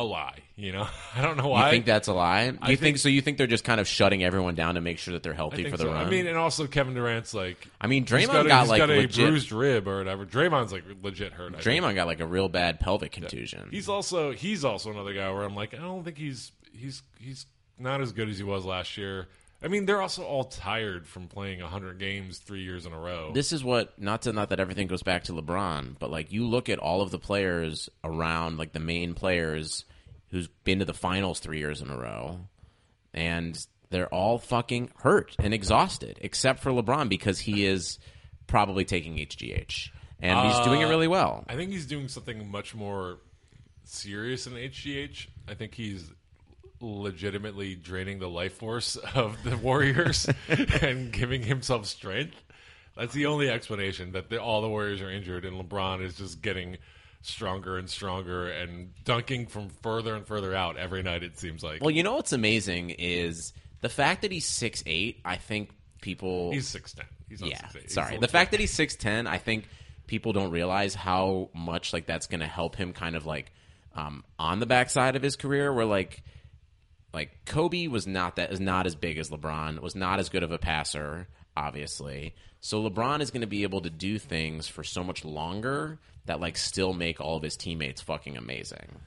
a 0.00 0.04
lie. 0.04 0.38
You 0.56 0.72
know, 0.72 0.86
I 1.16 1.22
don't 1.22 1.36
know 1.36 1.48
why. 1.48 1.66
You 1.66 1.70
think 1.70 1.86
that's 1.86 2.08
a 2.08 2.12
lie? 2.12 2.44
You 2.44 2.52
think, 2.52 2.80
think- 2.80 2.98
so? 2.98 3.08
You 3.08 3.20
think 3.20 3.38
they're 3.38 3.46
just 3.46 3.64
kind 3.64 3.80
of 3.80 3.88
shutting 3.88 4.22
everyone 4.22 4.54
down 4.54 4.74
to 4.74 4.80
make 4.80 4.98
sure 4.98 5.14
that 5.14 5.22
they're 5.22 5.32
healthy 5.34 5.64
for 5.64 5.76
the 5.76 5.84
so. 5.84 5.92
run? 5.92 6.06
I 6.06 6.10
mean, 6.10 6.26
and 6.26 6.36
also 6.36 6.66
Kevin 6.66 6.94
Durant's 6.94 7.32
like. 7.32 7.68
I 7.80 7.86
mean, 7.86 8.04
Draymond 8.04 8.26
got, 8.26 8.46
a, 8.46 8.48
got, 8.48 8.68
like, 8.68 8.78
got 8.78 8.90
a 8.90 8.96
legit- 8.96 9.26
bruised 9.26 9.52
rib 9.52 9.88
or 9.88 9.98
whatever. 9.98 10.26
Draymond's 10.26 10.72
like 10.72 10.84
legit 11.02 11.32
hurt. 11.32 11.54
I 11.54 11.60
think. 11.60 11.84
Draymond 11.84 11.94
got 11.94 12.06
like 12.06 12.20
a 12.20 12.26
real 12.26 12.48
bad 12.48 12.80
pelvic 12.80 13.12
contusion. 13.12 13.68
He's 13.70 13.88
also 13.88 14.32
he's 14.32 14.64
also 14.64 14.90
another 14.90 15.14
guy 15.14 15.30
where 15.30 15.42
I'm 15.42 15.54
like 15.54 15.74
I 15.74 15.78
don't 15.78 16.04
think 16.04 16.18
he's 16.18 16.52
he's 16.72 17.02
he's 17.18 17.46
not 17.78 18.00
as 18.00 18.12
good 18.12 18.28
as 18.28 18.38
he 18.38 18.44
was 18.44 18.64
last 18.64 18.96
year. 18.96 19.28
I 19.62 19.68
mean, 19.68 19.84
they're 19.84 20.00
also 20.00 20.22
all 20.22 20.44
tired 20.44 21.06
from 21.06 21.28
playing 21.28 21.60
100 21.60 21.98
games 21.98 22.38
three 22.38 22.62
years 22.62 22.86
in 22.86 22.94
a 22.94 22.98
row. 22.98 23.32
this 23.34 23.52
is 23.52 23.62
what 23.62 23.98
not 24.00 24.22
to 24.22 24.32
not 24.32 24.48
that 24.50 24.60
everything 24.60 24.86
goes 24.86 25.02
back 25.02 25.24
to 25.24 25.32
LeBron, 25.32 25.96
but 25.98 26.10
like 26.10 26.32
you 26.32 26.46
look 26.46 26.68
at 26.68 26.78
all 26.78 27.02
of 27.02 27.10
the 27.10 27.18
players 27.18 27.90
around, 28.02 28.58
like 28.58 28.72
the 28.72 28.80
main 28.80 29.12
players 29.14 29.84
who's 30.30 30.48
been 30.64 30.78
to 30.78 30.84
the 30.84 30.94
finals 30.94 31.40
three 31.40 31.58
years 31.58 31.80
in 31.80 31.90
a 31.90 31.96
row, 31.96 32.40
and 33.12 33.66
they're 33.90 34.12
all 34.12 34.38
fucking 34.38 34.90
hurt 34.98 35.34
and 35.38 35.52
exhausted, 35.52 36.18
except 36.20 36.60
for 36.60 36.70
LeBron 36.70 37.08
because 37.08 37.40
he 37.40 37.66
is 37.66 37.98
probably 38.46 38.84
taking 38.84 39.16
HGH 39.16 39.90
and 40.22 40.46
he's 40.46 40.56
uh, 40.56 40.64
doing 40.64 40.80
it 40.80 40.86
really 40.86 41.08
well. 41.08 41.44
I 41.48 41.56
think 41.56 41.70
he's 41.70 41.86
doing 41.86 42.08
something 42.08 42.50
much 42.50 42.74
more 42.74 43.18
serious 43.84 44.44
than 44.44 44.54
HGH. 44.54 45.26
I 45.48 45.54
think 45.54 45.74
he's 45.74 46.10
legitimately 46.80 47.74
draining 47.74 48.18
the 48.18 48.28
life 48.28 48.54
force 48.54 48.96
of 48.96 49.42
the 49.44 49.56
Warriors 49.56 50.28
and 50.82 51.12
giving 51.12 51.42
himself 51.42 51.86
strength. 51.86 52.36
That's 52.96 53.14
the 53.14 53.26
only 53.26 53.48
explanation 53.48 54.12
that 54.12 54.28
the, 54.30 54.40
all 54.40 54.62
the 54.62 54.68
Warriors 54.68 55.00
are 55.00 55.10
injured 55.10 55.44
and 55.44 55.56
LeBron 55.60 56.02
is 56.02 56.16
just 56.16 56.42
getting 56.42 56.78
stronger 57.22 57.78
and 57.78 57.88
stronger 57.88 58.48
and 58.48 58.92
dunking 59.04 59.46
from 59.46 59.68
further 59.82 60.14
and 60.14 60.26
further 60.26 60.54
out 60.54 60.76
every 60.76 61.02
night. 61.02 61.22
It 61.22 61.38
seems 61.38 61.62
like 61.62 61.82
Well, 61.82 61.90
you 61.90 62.02
know 62.02 62.14
what's 62.14 62.32
amazing 62.32 62.90
is 62.90 63.52
the 63.80 63.88
fact 63.88 64.22
that 64.22 64.32
he's 64.32 64.46
six 64.46 64.82
eight. 64.86 65.20
I 65.24 65.36
think 65.36 65.70
people 66.00 66.52
he's 66.52 66.68
six 66.68 66.92
ten. 66.92 67.06
He's 67.28 67.40
not 67.40 67.50
yeah. 67.50 67.62
6'8". 67.68 67.82
He's 67.82 67.94
Sorry, 67.94 68.18
the 68.18 68.28
fact 68.28 68.50
that 68.50 68.60
he's 68.60 68.72
six 68.72 68.96
ten, 68.96 69.26
I 69.26 69.38
think 69.38 69.68
people 70.06 70.32
don't 70.32 70.50
realize 70.50 70.94
how 70.94 71.50
much 71.54 71.92
like 71.92 72.06
that's 72.06 72.26
going 72.26 72.40
to 72.40 72.46
help 72.46 72.74
him 72.74 72.92
kind 72.92 73.14
of 73.14 73.26
like 73.26 73.52
um, 73.94 74.24
on 74.38 74.58
the 74.58 74.66
backside 74.66 75.14
of 75.14 75.22
his 75.22 75.36
career, 75.36 75.72
where 75.72 75.84
like 75.84 76.22
like 77.12 77.44
Kobe 77.44 77.86
was 77.86 78.06
not 78.06 78.36
that 78.36 78.52
is 78.52 78.60
not 78.60 78.86
as 78.86 78.94
big 78.94 79.18
as 79.18 79.30
LeBron, 79.30 79.80
was 79.80 79.94
not 79.94 80.18
as 80.18 80.28
good 80.28 80.42
of 80.42 80.52
a 80.52 80.58
passer, 80.58 81.28
obviously. 81.56 82.34
So 82.60 82.82
LeBron 82.88 83.20
is 83.20 83.30
going 83.30 83.40
to 83.40 83.46
be 83.46 83.62
able 83.62 83.80
to 83.82 83.90
do 83.90 84.18
things 84.18 84.68
for 84.68 84.84
so 84.84 85.02
much 85.02 85.24
longer 85.24 85.98
that 86.26 86.40
like 86.40 86.56
still 86.56 86.92
make 86.92 87.20
all 87.20 87.36
of 87.36 87.42
his 87.42 87.56
teammates 87.56 88.00
fucking 88.00 88.36
amazing. 88.36 89.00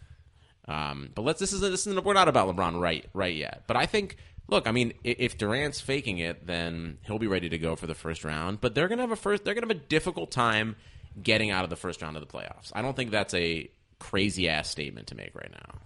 Um, 0.68 1.10
but 1.14 1.24
let's 1.24 1.40
this 1.40 1.54
is 1.54 1.62
this 1.62 1.88
is 1.88 2.00
we're 2.02 2.14
not 2.14 2.28
about 2.28 2.54
LeBron 2.54 2.80
right 2.80 3.06
right 3.14 3.36
yet. 3.36 3.64
But 3.68 3.78
I 3.78 3.86
think 3.86 4.18
look, 4.48 4.68
I 4.68 4.72
mean, 4.72 4.94
if 5.04 5.38
Durant's 5.38 5.82
faking 5.82 6.20
it, 6.20 6.46
then 6.46 6.98
he'll 7.06 7.20
be 7.20 7.28
ready 7.28 7.50
to 7.50 7.58
go 7.58 7.76
for 7.76 7.88
the 7.88 7.96
first 7.96 8.24
round. 8.24 8.62
But 8.62 8.76
they're 8.76 8.88
gonna 8.88 9.02
have 9.02 9.12
a 9.12 9.16
first 9.16 9.44
they're 9.44 9.54
gonna 9.54 9.68
have 9.68 9.78
a 9.78 9.80
difficult 9.80 10.32
time 10.32 10.76
getting 11.22 11.52
out 11.52 11.64
of 11.64 11.70
the 11.70 11.76
first 11.76 12.02
round 12.02 12.18
of 12.18 12.26
the 12.26 12.38
playoffs. 12.38 12.72
I 12.74 12.82
don't 12.82 12.96
think 12.96 13.12
that's 13.12 13.34
a 13.34 13.70
crazy 14.00 14.50
ass 14.50 14.70
statement 14.70 15.08
to 15.08 15.16
make 15.16 15.36
right 15.36 15.52
now. 15.52 15.80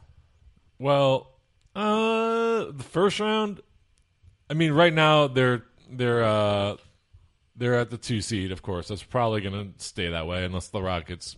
Well, 0.80 1.32
uh, 1.76 2.72
the 2.72 2.86
first 2.90 3.20
round. 3.20 3.62
I 4.50 4.54
mean, 4.54 4.72
right 4.72 4.94
now 4.94 5.28
they're 5.28 5.64
they're 5.90 6.24
uh, 6.24 6.78
they're 7.58 7.76
at 7.76 7.90
the 7.90 7.98
two 7.98 8.22
seed. 8.22 8.52
Of 8.52 8.62
course, 8.62 8.88
that's 8.88 9.04
probably 9.04 9.42
going 9.42 9.74
to 9.74 9.84
stay 9.84 10.10
that 10.10 10.28
way 10.28 10.46
unless 10.46 10.68
the 10.68 10.82
Rockets 10.82 11.36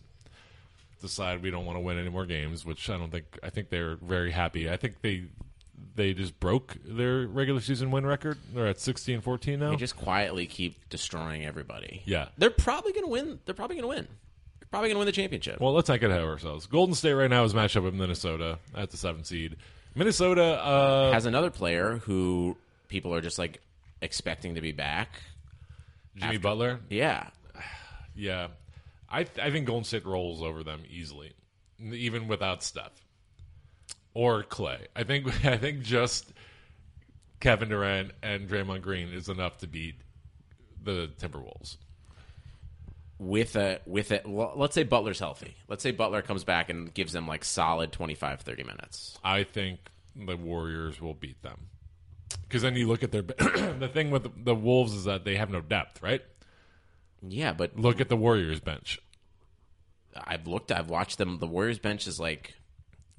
decide 1.02 1.42
we 1.42 1.50
don't 1.52 1.66
want 1.66 1.78
to 1.78 1.82
win 1.82 1.98
any 1.98 2.10
more 2.10 2.26
games. 2.26 2.66
Which 2.66 2.90
I 2.90 2.98
don't 2.98 3.12
think. 3.12 3.26
I 3.42 3.50
think 3.50 3.70
they're 3.70 3.96
very 3.96 4.32
happy. 4.32 4.70
I 4.70 4.78
think 4.78 5.02
they 5.02 5.26
they 5.96 6.14
just 6.14 6.40
broke 6.40 6.76
their 6.86 7.28
regular 7.28 7.62
season 7.62 7.92
win 7.92 8.06
record. 8.06 8.38
They're 8.54 8.68
at 8.68 8.80
60 8.80 9.14
and 9.14 9.24
14 9.24 9.60
now. 9.60 9.70
They 9.72 9.76
just 9.76 9.96
quietly 9.98 10.46
keep 10.46 10.90
destroying 10.90 11.46
everybody. 11.46 12.02
Yeah. 12.06 12.30
They're 12.38 12.50
probably 12.50 12.92
going 12.92 13.06
to 13.06 13.12
win. 13.12 13.40
They're 13.46 13.56
probably 13.56 13.76
going 13.78 13.84
to 13.84 13.96
win. 13.96 14.08
They're 14.60 14.68
probably 14.70 14.90
going 14.90 14.96
to 14.96 15.00
win 15.00 15.06
the 15.08 15.12
championship. 15.12 15.60
Well, 15.60 15.74
let's 15.74 15.90
not 15.90 16.00
get 16.00 16.10
ahead 16.10 16.22
of 16.22 16.30
ourselves. 16.30 16.66
Golden 16.68 16.96
State 16.96 17.14
right 17.14 17.30
now 17.30 17.44
is 17.44 17.54
matched 17.54 17.78
up 17.78 17.84
with 17.84 17.94
Minnesota 17.94 18.60
at 18.76 18.92
the 18.92 18.98
7 18.98 19.24
seed. 19.24 19.56
Minnesota, 19.96 20.44
uh, 20.64 21.12
Has 21.12 21.26
another 21.26 21.50
player 21.50 21.98
who 21.98 22.56
people 22.88 23.14
are 23.14 23.22
just 23.22 23.40
like 23.40 23.62
expecting 24.02 24.56
to 24.56 24.62
be 24.62 24.72
back. 24.72 25.22
Jimmy 26.20 26.38
Butler. 26.38 26.80
Yeah. 26.90 27.28
Yeah, 28.16 28.48
I 29.08 29.24
th- 29.24 29.40
I 29.40 29.50
think 29.50 29.66
Golden 29.66 29.86
State 29.86 30.06
rolls 30.06 30.42
over 30.42 30.62
them 30.62 30.82
easily, 30.90 31.32
even 31.80 32.28
without 32.28 32.64
Steph 32.64 32.92
or 34.14 34.44
Klay. 34.44 34.88
I 34.94 35.04
think 35.04 35.28
I 35.46 35.56
think 35.56 35.84
just 35.84 36.34
Kevin 37.40 37.70
Durant 37.70 38.12
and 38.22 38.50
Draymond 38.50 38.82
Green 38.82 39.14
is 39.14 39.30
enough 39.30 39.60
to 39.60 39.68
beat 39.68 39.96
the 40.84 41.10
Timberwolves. 41.20 41.78
With 43.18 43.56
a 43.56 43.80
with 43.86 44.12
a 44.12 44.22
well, 44.26 44.54
let's 44.56 44.76
say 44.76 44.84
Butler's 44.84 45.20
healthy. 45.20 45.56
Let's 45.70 45.84
say 45.84 45.92
Butler 45.92 46.22
comes 46.22 46.44
back 46.44 46.70
and 46.70 46.94
gives 46.94 47.14
them 47.14 47.28
like 47.28 47.46
solid 47.46 47.94
25 47.94 48.42
30 48.42 48.64
minutes. 48.64 49.18
I 49.24 49.44
think 49.44 49.80
the 50.16 50.36
Warriors 50.36 51.00
will 51.00 51.14
beat 51.14 51.42
them 51.42 51.68
because 52.48 52.62
then 52.62 52.76
you 52.76 52.88
look 52.88 53.04
at 53.04 53.12
their 53.12 53.22
the 53.80 53.90
thing 53.92 54.12
with 54.12 54.46
the 54.46 54.56
Wolves 54.56 54.94
is 54.94 55.06
that 55.06 55.26
they 55.26 55.36
have 55.36 55.50
no 55.50 55.62
depth, 55.62 56.02
right? 56.02 56.22
Yeah, 57.22 57.54
but 57.54 57.78
Look 57.78 58.00
at 58.00 58.10
the 58.10 58.16
Warriors 58.16 58.60
bench. 58.60 59.00
I've 60.16 60.48
looked 60.48 60.72
I've 60.72 60.90
watched 60.90 61.18
them 61.18 61.40
the 61.40 61.48
Warriors 61.48 61.80
bench 61.80 62.08
is 62.08 62.20
like 62.20 62.56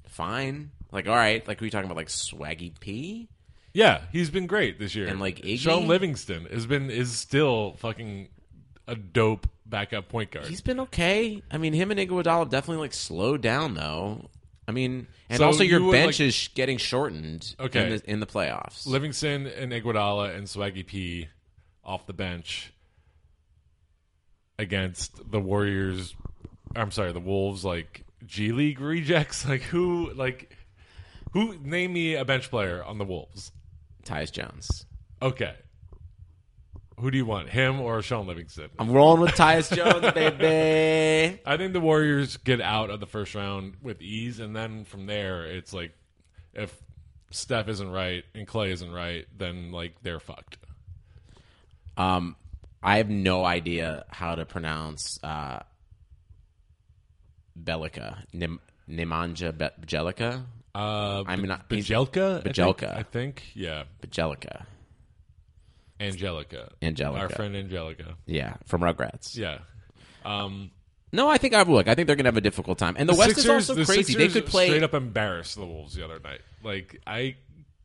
fine. 0.07 0.71
Like 0.91 1.07
all 1.07 1.15
right, 1.15 1.47
like 1.47 1.61
we 1.61 1.69
talking 1.69 1.85
about 1.85 1.97
like 1.97 2.07
Swaggy 2.07 2.77
P? 2.79 3.29
Yeah, 3.73 4.01
he's 4.11 4.29
been 4.29 4.47
great 4.47 4.79
this 4.79 4.95
year. 4.95 5.07
And, 5.07 5.21
like, 5.21 5.37
Iggy? 5.37 5.59
Shaun 5.59 5.87
Livingston 5.87 6.45
has 6.51 6.65
been 6.65 6.89
is 6.89 7.13
still 7.13 7.75
fucking 7.77 8.27
a 8.87 8.95
dope 8.95 9.47
backup 9.65 10.09
point 10.09 10.31
guard. 10.31 10.47
He's 10.47 10.61
been 10.61 10.81
okay. 10.81 11.41
I 11.49 11.57
mean, 11.57 11.73
him 11.73 11.91
and 11.91 11.99
Iguodala 11.99 12.49
definitely 12.49 12.81
like 12.81 12.93
slowed 12.93 13.41
down 13.41 13.73
though. 13.73 14.29
I 14.67 14.71
mean, 14.71 15.07
and 15.29 15.39
So 15.39 15.45
also 15.47 15.63
your 15.63 15.79
you 15.79 15.85
would, 15.87 15.91
bench 15.91 16.19
like- 16.19 16.27
is 16.27 16.49
getting 16.53 16.77
shortened 16.77 17.55
Okay. 17.59 17.83
in, 17.83 17.89
the, 17.89 18.09
in 18.11 18.19
the 18.19 18.25
playoffs. 18.27 18.85
Livingston 18.85 19.47
and 19.47 19.71
Iguodala 19.71 20.35
and 20.35 20.45
Swaggy 20.47 20.85
P 20.85 21.27
off 21.83 22.05
the 22.05 22.13
bench 22.13 22.71
against 24.59 25.31
the 25.31 25.39
Warriors. 25.39 26.15
I'm 26.75 26.91
sorry, 26.91 27.11
the 27.11 27.19
Wolves 27.19 27.65
like 27.65 28.05
G 28.25 28.51
League 28.51 28.79
rejects. 28.79 29.45
Like 29.49 29.61
who? 29.63 30.11
Like 30.13 30.55
who? 31.33 31.57
Name 31.57 31.93
me 31.93 32.15
a 32.15 32.23
bench 32.25 32.49
player 32.49 32.83
on 32.83 32.97
the 32.97 33.05
Wolves. 33.05 33.51
Tyus 34.05 34.31
Jones. 34.31 34.85
Okay. 35.21 35.53
Who 37.01 37.09
do 37.11 37.17
you 37.17 37.25
want, 37.25 37.49
him 37.49 37.81
or 37.81 38.01
Shaun 38.01 38.27
Livingston? 38.27 38.69
I'm 38.77 38.91
rolling 38.91 39.21
with 39.21 39.31
Tyus 39.31 39.75
Jones, 39.75 40.13
baby. 40.13 41.39
I 41.45 41.57
think 41.57 41.73
the 41.73 41.79
Warriors 41.79 42.37
get 42.37 42.61
out 42.61 42.89
of 42.91 42.99
the 42.99 43.07
first 43.07 43.33
round 43.35 43.73
with 43.81 44.01
ease, 44.01 44.39
and 44.39 44.55
then 44.55 44.85
from 44.85 45.07
there, 45.07 45.45
it's 45.45 45.73
like 45.73 45.93
if 46.53 46.75
Steph 47.31 47.67
isn't 47.69 47.89
right 47.89 48.23
and 48.35 48.47
Klay 48.47 48.69
isn't 48.69 48.91
right, 48.91 49.25
then 49.37 49.71
like 49.71 49.95
they're 50.03 50.19
fucked. 50.19 50.57
Um, 51.97 52.35
I 52.83 52.97
have 52.97 53.09
no 53.09 53.43
idea 53.45 54.05
how 54.09 54.35
to 54.35 54.45
pronounce 54.45 55.19
uh, 55.23 55.59
Belica. 57.61 58.23
Nim- 58.33 58.59
Nemanja 58.89 59.57
Be- 59.57 59.85
Bjelica? 59.85 60.43
Uh, 60.73 61.23
I 61.27 61.35
mean, 61.35 61.51
Bajelka, 61.69 62.39
I 62.39 62.41
think- 62.41 62.55
Bajelka. 62.55 62.95
I 62.97 63.03
think, 63.03 63.43
yeah, 63.53 63.83
Bjelica. 64.01 64.65
Angelica, 66.01 66.71
Angelica. 66.81 67.21
our 67.21 67.29
friend 67.29 67.55
Angelica, 67.55 68.15
Yeah, 68.25 68.55
from 68.65 68.81
Rugrats. 68.81 69.37
yeah. 69.37 69.59
Um, 70.25 70.71
No, 71.13 71.29
I 71.29 71.37
think 71.37 71.53
I 71.53 71.61
look. 71.63 71.87
I 71.87 71.95
think 71.95 72.07
they're 72.07 72.15
going 72.15 72.25
to 72.25 72.29
have 72.29 72.37
a 72.37 72.41
difficult 72.41 72.77
time. 72.77 72.95
And 72.97 73.07
the, 73.07 73.13
the 73.13 73.19
West 73.19 73.29
Sixers, 73.35 73.45
is 73.45 73.69
also 73.69 73.73
the 73.75 73.85
crazy. 73.85 74.13
Sixers 74.13 74.33
they 74.33 74.39
could 74.41 74.49
play. 74.49 74.67
straight 74.67 74.83
up 74.83 74.93
embarrass 74.93 75.55
the 75.55 75.65
Wolves 75.65 75.93
the 75.95 76.03
other 76.05 76.19
night. 76.19 76.41
Like 76.63 77.01
I 77.05 77.35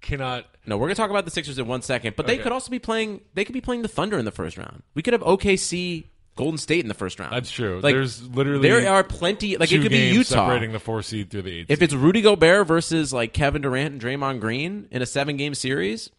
cannot. 0.01 0.47
No, 0.67 0.77
we're 0.77 0.87
going 0.87 0.95
to 0.95 1.01
talk 1.01 1.11
about 1.11 1.25
the 1.25 1.31
Sixers 1.31 1.59
in 1.59 1.67
one 1.67 1.83
second, 1.83 2.15
but 2.17 2.27
they 2.27 2.35
Okay. 2.35 2.43
could 2.45 2.53
also 2.53 2.71
be 2.71 2.79
playing. 2.79 3.21
They 3.35 3.45
could 3.45 3.53
be 3.55 3.61
playing 3.61 3.83
the 3.83 3.89
Thunder 3.89 4.19
in 4.19 4.25
the 4.25 4.31
first 4.31 4.57
round. 4.57 4.83
We 4.95 5.03
could 5.03 5.13
have 5.15 5.23
OKC, 5.23 6.05
Golden 6.37 6.59
State 6.59 6.81
in 6.81 6.89
the 6.89 6.95
first 6.95 7.19
round. 7.19 7.33
That's 7.33 7.51
true. 7.51 7.81
Like, 7.83 7.95
There's 7.95 8.23
literally 8.29 8.69
there 8.69 8.89
are 8.93 9.03
plenty. 9.03 9.57
Like 9.57 9.73
it 9.73 9.81
could 9.83 9.91
be 9.91 10.11
Utah. 10.11 10.47
separating 10.47 10.73
the 10.73 10.79
four 10.79 11.03
seed 11.03 11.31
through 11.31 11.43
the 11.43 11.61
eight. 11.61 11.67
if 11.69 11.83
it's 11.83 11.95
Rudy 11.95 12.21
Gobert 12.23 12.67
versus 12.69 13.13
like 13.13 13.33
Kevin 13.33 13.63
Durant 13.63 13.93
and 13.95 14.01
Draymond 14.01 14.41
Green 14.41 14.87
in 14.91 15.03
a 15.03 15.07
seven 15.07 15.37
game 15.37 15.55
series, 15.55 16.11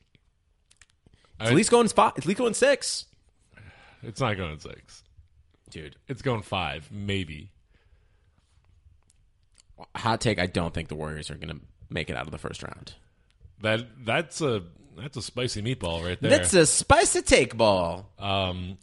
it's 1.39 1.48
I- 1.48 1.51
at 1.51 1.56
least 1.56 1.72
going 1.72 1.88
five. 1.88 2.13
At 2.17 2.25
least 2.25 2.38
going 2.39 2.53
six, 2.53 3.06
it's 4.03 4.20
not 4.22 4.38
going 4.38 4.60
six. 4.60 5.03
dude. 5.70 5.96
It's 6.08 6.22
going 6.22 6.41
five, 6.41 6.89
maybe. 6.91 7.51
Hot 9.96 10.20
take: 10.22 10.39
I 10.39 10.48
don't 10.48 10.74
think 10.74 10.88
the 10.88 10.96
Warriors 10.96 11.29
are 11.29 11.36
going 11.36 11.50
to 11.50 11.60
make 11.89 12.10
it 12.10 12.15
out 12.17 12.25
of 12.25 12.32
the 12.32 12.38
first 12.39 12.63
round. 12.63 12.94
That 13.62 13.82
that's 14.03 14.41
a 14.41 14.63
that's 14.98 15.17
a 15.17 15.22
spicy 15.22 15.62
meatball 15.62 16.03
right 16.03 16.20
there. 16.20 16.32
That's 16.32 16.53
a 16.53 16.65
spicy 16.65 17.22
take 17.22 17.56
ball. 17.56 18.10
um, 18.17 18.77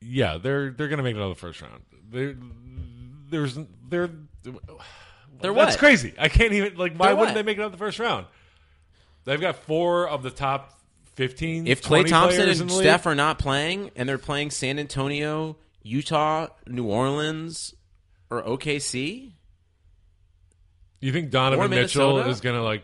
yeah, 0.00 0.38
they're 0.38 0.70
they're 0.70 0.88
gonna 0.88 1.02
make 1.02 1.16
it 1.16 1.18
out 1.20 1.30
of 1.30 1.36
the 1.36 1.40
first 1.40 1.60
round. 1.60 1.82
They're, 2.10 2.34
there's 3.30 3.58
they're 3.88 4.08
They're 4.42 5.52
that's 5.52 5.54
what? 5.54 5.78
crazy. 5.78 6.14
I 6.18 6.28
can't 6.28 6.52
even 6.52 6.76
like. 6.76 6.96
Why 6.96 7.12
wouldn't 7.12 7.34
they 7.34 7.42
make 7.42 7.58
it 7.58 7.60
out 7.60 7.66
of 7.66 7.72
the 7.72 7.78
first 7.78 7.98
round? 7.98 8.26
They've 9.24 9.40
got 9.40 9.56
four 9.56 10.08
of 10.08 10.22
the 10.22 10.30
top 10.30 10.78
fifteen. 11.14 11.66
If 11.66 11.82
Klay 11.82 12.08
Thompson 12.08 12.48
and 12.48 12.70
Steph 12.70 13.06
are 13.06 13.14
not 13.14 13.38
playing, 13.38 13.90
and 13.96 14.08
they're 14.08 14.18
playing 14.18 14.50
San 14.50 14.78
Antonio, 14.78 15.56
Utah, 15.82 16.48
New 16.66 16.86
Orleans, 16.86 17.74
or 18.30 18.42
OKC, 18.42 19.32
you 21.00 21.12
think 21.12 21.30
Donovan 21.30 21.70
Mitchell 21.70 22.20
is 22.20 22.40
gonna 22.40 22.62
like 22.62 22.82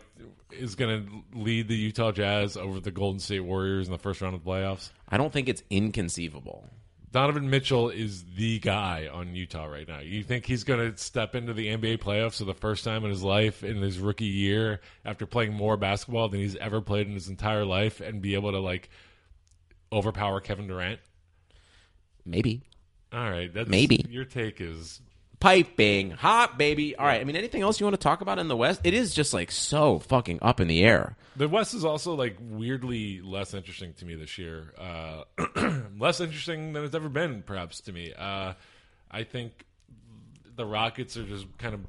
is 0.51 0.75
gonna 0.75 1.05
lead 1.33 1.67
the 1.67 1.75
Utah 1.75 2.11
Jazz 2.11 2.57
over 2.57 2.79
the 2.79 2.91
Golden 2.91 3.19
State 3.19 3.39
Warriors 3.39 3.87
in 3.87 3.91
the 3.91 3.97
first 3.97 4.21
round 4.21 4.35
of 4.35 4.43
the 4.43 4.49
playoffs? 4.49 4.91
I 5.07 5.17
don't 5.17 5.31
think 5.31 5.49
it's 5.49 5.63
inconceivable. 5.69 6.69
Donovan 7.11 7.49
Mitchell 7.49 7.89
is 7.89 8.23
the 8.35 8.59
guy 8.59 9.09
on 9.11 9.35
Utah 9.35 9.65
right 9.65 9.87
now. 9.87 9.99
You 9.99 10.23
think 10.23 10.45
he's 10.45 10.63
going 10.63 10.91
to 10.91 10.97
step 10.97 11.35
into 11.35 11.53
the 11.53 11.67
NBA 11.67 11.97
playoffs 11.97 12.37
for 12.37 12.45
the 12.45 12.53
first 12.53 12.85
time 12.85 13.03
in 13.03 13.09
his 13.09 13.21
life 13.21 13.63
in 13.63 13.77
his 13.77 13.99
rookie 13.99 14.23
year 14.25 14.79
after 15.03 15.25
playing 15.25 15.53
more 15.53 15.75
basketball 15.75 16.29
than 16.29 16.39
he's 16.39 16.55
ever 16.55 16.79
played 16.79 17.07
in 17.07 17.13
his 17.13 17.27
entire 17.27 17.65
life 17.65 17.99
and 17.99 18.21
be 18.21 18.33
able 18.33 18.51
to 18.51 18.59
like 18.59 18.89
overpower 19.91 20.39
Kevin 20.39 20.67
Durant? 20.67 21.01
Maybe 22.25 22.61
All 23.11 23.29
right, 23.29 23.53
that's 23.53 23.67
Maybe. 23.67 24.05
your 24.09 24.25
take 24.25 24.61
is 24.61 25.01
piping 25.41 26.11
hot, 26.11 26.57
baby. 26.57 26.95
All 26.95 27.05
right. 27.05 27.19
I 27.19 27.23
mean, 27.25 27.35
anything 27.35 27.61
else 27.61 27.79
you 27.81 27.85
want 27.85 27.95
to 27.95 28.01
talk 28.01 28.21
about 28.21 28.39
in 28.39 28.47
the 28.47 28.55
West? 28.55 28.79
It 28.85 28.93
is 28.93 29.13
just 29.13 29.33
like 29.33 29.51
so 29.51 29.99
fucking 29.99 30.39
up 30.41 30.61
in 30.61 30.69
the 30.69 30.81
air. 30.83 31.17
the 31.35 31.49
West 31.49 31.73
is 31.73 31.83
also 31.83 32.13
like 32.13 32.37
weirdly 32.39 33.19
less 33.21 33.53
interesting 33.53 33.93
to 33.95 34.05
me 34.05 34.15
this 34.15 34.37
year. 34.37 34.73
Uh, 34.77 35.23
less 35.99 36.21
interesting 36.21 36.71
than 36.71 36.85
it's 36.85 36.95
ever 36.95 37.09
been, 37.09 37.41
perhaps 37.41 37.81
to 37.81 37.91
me. 37.91 38.13
Uh, 38.17 38.53
I 39.09 39.23
think 39.23 39.65
the 40.55 40.65
Rockets 40.65 41.17
are 41.17 41.25
just 41.25 41.45
kind 41.57 41.73
of 41.73 41.81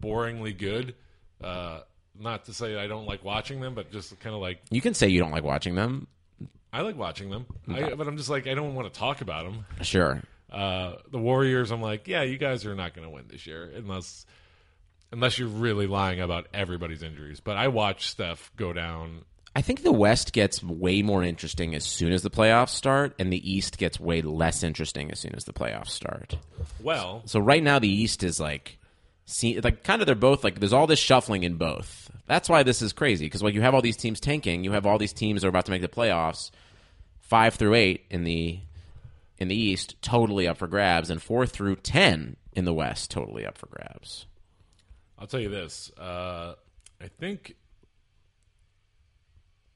boringly 0.00 0.56
good. 0.56 0.94
Uh, 1.42 1.80
not 2.18 2.46
to 2.46 2.52
say 2.52 2.76
I 2.76 2.86
don't 2.86 3.06
like 3.06 3.24
watching 3.24 3.60
them, 3.60 3.74
but 3.74 3.92
just 3.92 4.18
kind 4.20 4.34
of 4.34 4.40
like 4.40 4.60
You 4.70 4.80
can 4.80 4.94
say 4.94 5.08
you 5.08 5.20
don't 5.20 5.32
like 5.32 5.44
watching 5.44 5.74
them. 5.74 6.08
I 6.72 6.80
like 6.80 6.96
watching 6.96 7.30
them. 7.30 7.46
I, 7.68 7.94
but 7.94 8.06
I'm 8.08 8.16
just 8.16 8.28
like 8.28 8.46
I 8.46 8.54
don't 8.54 8.74
want 8.74 8.92
to 8.92 8.98
talk 8.98 9.20
about 9.20 9.44
them. 9.44 9.64
Sure. 9.82 10.22
Uh, 10.56 10.98
the 11.10 11.18
Warriors, 11.18 11.70
I'm 11.70 11.82
like, 11.82 12.08
yeah, 12.08 12.22
you 12.22 12.38
guys 12.38 12.64
are 12.64 12.74
not 12.74 12.94
going 12.94 13.06
to 13.06 13.10
win 13.10 13.24
this 13.28 13.46
year 13.46 13.70
unless 13.74 14.24
unless 15.12 15.38
you're 15.38 15.48
really 15.48 15.86
lying 15.86 16.20
about 16.20 16.48
everybody's 16.52 17.02
injuries. 17.02 17.40
But 17.40 17.56
I 17.56 17.68
watch 17.68 18.10
Steph 18.10 18.50
go 18.56 18.72
down 18.72 19.24
I 19.56 19.62
think 19.62 19.82
the 19.82 19.90
West 19.90 20.34
gets 20.34 20.62
way 20.62 21.00
more 21.00 21.24
interesting 21.24 21.74
as 21.74 21.82
soon 21.82 22.12
as 22.12 22.20
the 22.20 22.28
playoffs 22.28 22.68
start, 22.68 23.14
and 23.18 23.32
the 23.32 23.50
East 23.50 23.78
gets 23.78 23.98
way 23.98 24.20
less 24.20 24.62
interesting 24.62 25.10
as 25.10 25.18
soon 25.18 25.34
as 25.34 25.44
the 25.44 25.54
playoffs 25.54 25.88
start. 25.88 26.36
well. 26.78 27.22
So 27.24 27.40
right 27.40 27.62
now, 27.62 27.78
the 27.78 27.88
East 27.88 28.22
is 28.22 28.38
like, 28.38 28.78
see, 29.24 29.58
like 29.58 29.82
kind 29.82 30.02
of 30.02 30.06
they're 30.06 30.14
both 30.14 30.44
like 30.44 30.60
there's 30.60 30.74
all 30.74 30.86
this 30.86 30.98
shuffling 30.98 31.42
in 31.42 31.54
both. 31.54 32.10
That's 32.26 32.50
why 32.50 32.64
this 32.64 32.82
is 32.82 32.92
crazy 32.92 33.24
because 33.24 33.42
like 33.42 33.54
you 33.54 33.62
have 33.62 33.74
all 33.74 33.80
these 33.80 33.96
teams 33.96 34.20
tanking, 34.20 34.62
you 34.62 34.72
have 34.72 34.84
all 34.84 34.98
these 34.98 35.14
teams 35.14 35.40
that 35.40 35.46
are 35.46 35.48
about 35.48 35.64
to 35.64 35.70
make 35.70 35.80
the 35.80 35.88
playoffs, 35.88 36.50
five 37.20 37.54
through 37.54 37.76
eight 37.76 38.04
in 38.10 38.24
the 38.24 38.60
in 39.38 39.48
the 39.48 39.56
East 39.56 40.00
totally 40.02 40.48
up 40.48 40.58
for 40.58 40.66
grabs, 40.66 41.10
and 41.10 41.22
four 41.22 41.46
through 41.46 41.76
ten 41.76 42.36
in 42.52 42.64
the 42.64 42.74
West 42.74 43.10
totally 43.10 43.44
up 43.46 43.58
for 43.58 43.66
grabs. 43.66 44.26
I'll 45.18 45.26
tell 45.26 45.40
you 45.40 45.48
this. 45.48 45.90
Uh, 45.98 46.54
I 47.00 47.08
think 47.08 47.56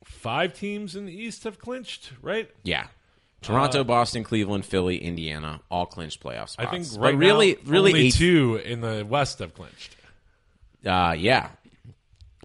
five 0.04 0.54
teams 0.54 0.96
in 0.96 1.06
the 1.06 1.12
East 1.12 1.44
have 1.44 1.58
clinched, 1.58 2.12
right? 2.22 2.50
Yeah. 2.62 2.86
Toronto, 3.42 3.84
Boston, 3.84 4.22
Cleveland, 4.22 4.66
Philly, 4.66 4.98
Indiana, 4.98 5.62
all 5.70 5.86
clinched 5.86 6.22
playoff 6.22 6.50
spots. 6.50 6.56
I 6.58 6.66
think 6.66 6.86
But 6.92 7.00
right 7.00 7.16
really, 7.16 7.54
now, 7.54 7.70
really 7.70 7.92
only 7.92 8.06
eight, 8.08 8.14
two 8.14 8.60
in 8.62 8.82
the 8.82 9.06
West 9.08 9.38
have 9.38 9.54
clinched. 9.54 9.96
Uh, 10.84 11.14
yeah. 11.18 11.48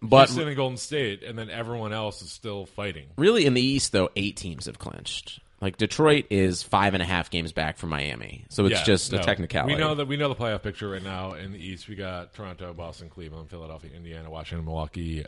But- 0.02 0.30
Houston 0.30 0.48
and 0.48 0.56
Golden 0.56 0.78
State, 0.78 1.24
and 1.24 1.38
then 1.38 1.50
everyone 1.50 1.92
else 1.92 2.22
is 2.22 2.32
still 2.32 2.66
fighting. 2.66 3.08
Really, 3.18 3.46
in 3.46 3.56
the 3.56 3.62
East, 3.62 3.92
though, 3.92 4.10
eight 4.16 4.38
teams 4.38 4.68
have 4.68 4.80
clinched. 4.80 5.42
Like 5.66 5.78
Detroit 5.78 6.28
is 6.30 6.62
five 6.62 6.94
and 6.94 7.02
a 7.02 7.08
half 7.08 7.32
games 7.32 7.52
back 7.52 7.78
from 7.78 7.90
Miami, 7.90 8.46
so 8.50 8.68
it's 8.68 8.82
Yeah, 8.82 8.84
just 8.84 9.14
a 9.14 9.18
technicality. 9.18 9.74
We 9.74 9.80
know 9.80 9.96
that 9.96 10.08
we 10.08 10.16
know 10.16 10.30
the 10.30 10.36
playoff 10.36 10.62
picture 10.62 10.92
right 10.92 11.02
now 11.02 11.34
in 11.34 11.54
the 11.54 11.58
East. 11.58 11.88
We 11.88 11.96
got 11.96 12.36
Toronto, 12.36 12.72
Boston, 12.72 13.10
Cleveland, 13.10 13.50
Philadelphia, 13.50 13.90
Indiana, 13.96 14.30
Washington, 14.30 14.64
Milwaukee, 14.66 15.26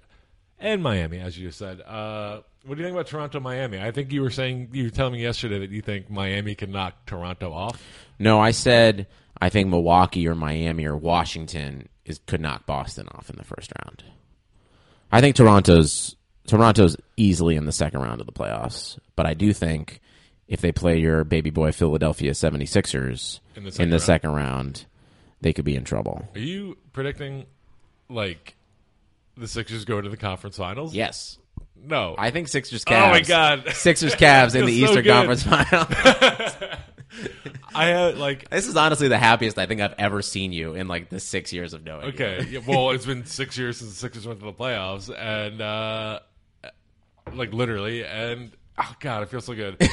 and 0.60 0.84
Miami, 0.84 1.20
as 1.22 1.40
you 1.40 1.48
just 1.48 1.58
said. 1.58 1.82
Uh, 1.82 2.42
what 2.64 2.76
do 2.76 2.82
you 2.82 2.88
think 2.88 2.96
about 2.96 3.08
Toronto, 3.08 3.40
Miami? 3.40 3.82
I 3.82 3.90
think 3.90 4.12
you 4.12 4.22
were 4.22 4.30
saying 4.30 4.70
you 4.74 4.84
were 4.84 4.90
telling 4.92 5.14
me 5.14 5.24
yesterday 5.24 5.58
that 5.58 5.72
you 5.72 5.82
think 5.82 6.08
Miami 6.08 6.54
can 6.54 6.72
knock 6.72 7.08
Toronto 7.08 7.52
off. 7.52 7.82
No, 8.20 8.40
I 8.40 8.52
said 8.52 9.08
I 9.42 9.50
think 9.50 9.70
Milwaukee 9.70 10.28
or 10.28 10.36
Miami 10.36 10.86
or 10.86 10.96
Washington 10.96 11.90
is 12.06 12.20
could 12.28 12.42
knock 12.42 12.68
Boston 12.68 13.08
off 13.08 13.32
in 13.32 13.38
the 13.38 13.44
first 13.44 13.74
round. 13.84 14.04
I 15.12 15.20
think 15.20 15.36
Toronto's 15.36 16.16
Toronto's 16.46 16.96
easily 17.16 17.56
in 17.56 17.66
the 17.66 17.72
second 17.72 18.02
round 18.02 18.22
of 18.22 18.28
the 18.28 18.34
playoffs, 18.34 19.00
but 19.16 19.26
I 19.26 19.34
do 19.34 19.52
think 19.52 20.00
if 20.48 20.62
they 20.62 20.72
play 20.72 20.98
your 21.00 21.24
baby 21.24 21.50
boy 21.50 21.72
Philadelphia 21.72 22.32
76ers 22.32 23.40
In 23.56 23.64
the 23.64 23.68
in 23.68 23.72
second 23.74 23.90
the 23.90 23.96
round. 23.96 24.02
second 24.04 24.34
round, 24.34 24.86
they 25.42 25.54
could 25.54 25.66
be 25.66 25.76
in 25.76 25.84
trouble. 25.84 26.28
Are 26.36 26.40
you 26.40 26.78
predicting 26.94 27.46
like 28.10 28.56
the 29.36 29.48
Sixers 29.48 29.86
go 29.86 30.00
to 30.02 30.10
the 30.10 30.18
conference 30.18 30.58
finals? 30.58 30.94
Yes. 30.96 31.38
No. 31.80 32.16
I 32.18 32.32
think 32.32 32.48
Sixers 32.48 32.84
Cavs. 32.86 33.08
Oh 33.08 33.10
my 33.12 33.22
God. 33.22 33.70
Sixers 33.74 34.16
Cavs 34.16 34.56
in 34.56 34.66
the 34.66 34.80
so 34.82 34.86
Eastern 34.86 35.04
good. 35.04 35.12
Conference 35.14 35.44
Final. 35.44 35.86
I 37.76 37.86
had 37.86 38.18
like 38.18 38.50
this 38.50 38.68
is 38.68 38.76
honestly 38.76 39.08
the 39.08 39.18
happiest 39.18 39.58
I 39.58 39.66
think 39.66 39.82
I've 39.82 39.94
ever 39.98 40.22
seen 40.22 40.52
you 40.52 40.74
in 40.74 40.88
like 40.88 41.10
the 41.10 41.20
six 41.20 41.54
years 41.54 41.74
of 41.74 41.84
knowing. 41.84 42.04
you. 42.08 42.10
Okay. 42.10 42.48
Yeah, 42.50 42.60
well, 42.68 42.92
it's 42.92 43.06
been 43.06 43.26
six 43.26 43.58
years 43.58 43.78
since 43.78 43.92
the 43.92 43.96
Sixers 43.98 44.26
went 44.28 44.40
to 44.40 44.46
the 44.46 44.54
playoffs, 44.54 45.14
and 45.16 45.62
uh, 45.62 46.20
like 47.34 47.54
literally, 47.54 48.04
and 48.06 48.52
oh 48.78 48.96
god, 49.00 49.24
it 49.24 49.30
feels 49.30 49.46
so 49.46 49.54
good. 49.56 49.78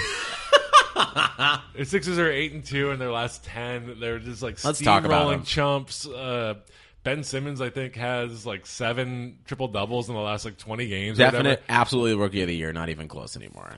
the 0.95 1.85
Sixers 1.85 2.19
are 2.19 2.31
eight 2.31 2.53
and 2.53 2.65
two 2.65 2.91
in 2.91 2.99
their 2.99 3.11
last 3.13 3.45
ten. 3.45 3.97
They're 4.01 4.19
just 4.19 4.43
like 4.43 4.63
Let's 4.65 4.81
talk 4.81 5.05
about 5.05 5.27
steamrolling 5.27 5.31
them. 5.39 5.45
chumps. 5.45 6.07
Uh, 6.07 6.55
ben 7.03 7.23
Simmons, 7.23 7.61
I 7.61 7.71
think, 7.71 7.97
has 7.97 8.47
like 8.47 8.67
seven 8.67 9.39
triple 9.47 9.69
doubles 9.69 10.09
in 10.09 10.15
the 10.15 10.21
last 10.21 10.45
like 10.45 10.57
twenty 10.59 10.87
games. 10.87 11.19
or 11.21 11.25
whatever. 11.25 11.43
Definite, 11.45 11.63
absolutely 11.69 12.15
rookie 12.15 12.43
of 12.43 12.49
the 12.49 12.57
year. 12.57 12.73
Not 12.73 12.89
even 12.89 13.09
close 13.09 13.37
anymore. 13.37 13.75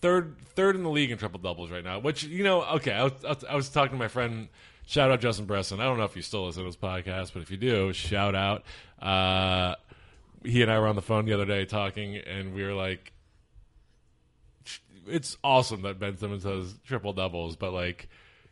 third 0.00 0.36
third 0.54 0.76
in 0.76 0.82
the 0.82 0.90
league 0.90 1.10
in 1.10 1.18
triple 1.18 1.40
doubles 1.40 1.70
right 1.70 1.84
now. 1.84 1.98
Which 1.98 2.24
you 2.24 2.44
know, 2.44 2.62
okay, 2.76 2.92
I 2.92 3.04
was, 3.04 3.12
I 3.24 3.28
was- 3.28 3.44
I 3.44 3.54
was 3.56 3.68
talking 3.68 3.92
to 3.92 3.98
my 3.98 4.08
friend. 4.08 4.48
Shout 4.84 5.12
out 5.12 5.20
Justin 5.20 5.46
Bresson. 5.46 5.80
I 5.80 5.84
don't 5.84 5.96
know 5.96 6.04
if 6.04 6.16
you 6.16 6.22
still 6.22 6.44
listen 6.46 6.64
to 6.64 6.68
this 6.68 6.76
podcast, 6.76 7.32
but 7.32 7.40
if 7.42 7.52
you 7.52 7.56
do, 7.56 7.92
shout 7.92 8.34
out. 8.34 8.64
Uh, 9.00 9.76
he 10.44 10.60
and 10.62 10.72
I 10.72 10.78
were 10.80 10.88
on 10.88 10.96
the 10.96 11.02
phone 11.02 11.24
the 11.24 11.32
other 11.34 11.44
day 11.44 11.64
talking, 11.66 12.16
and 12.16 12.52
we 12.52 12.64
were 12.64 12.72
like, 12.74 13.12
"It's 15.06 15.36
awesome 15.42 15.82
that 15.82 15.98
Ben 15.98 16.16
Simmons 16.16 16.44
has 16.44 16.74
triple 16.86 17.12
doubles, 17.12 17.56
but 17.56 17.72
like." 17.72 18.08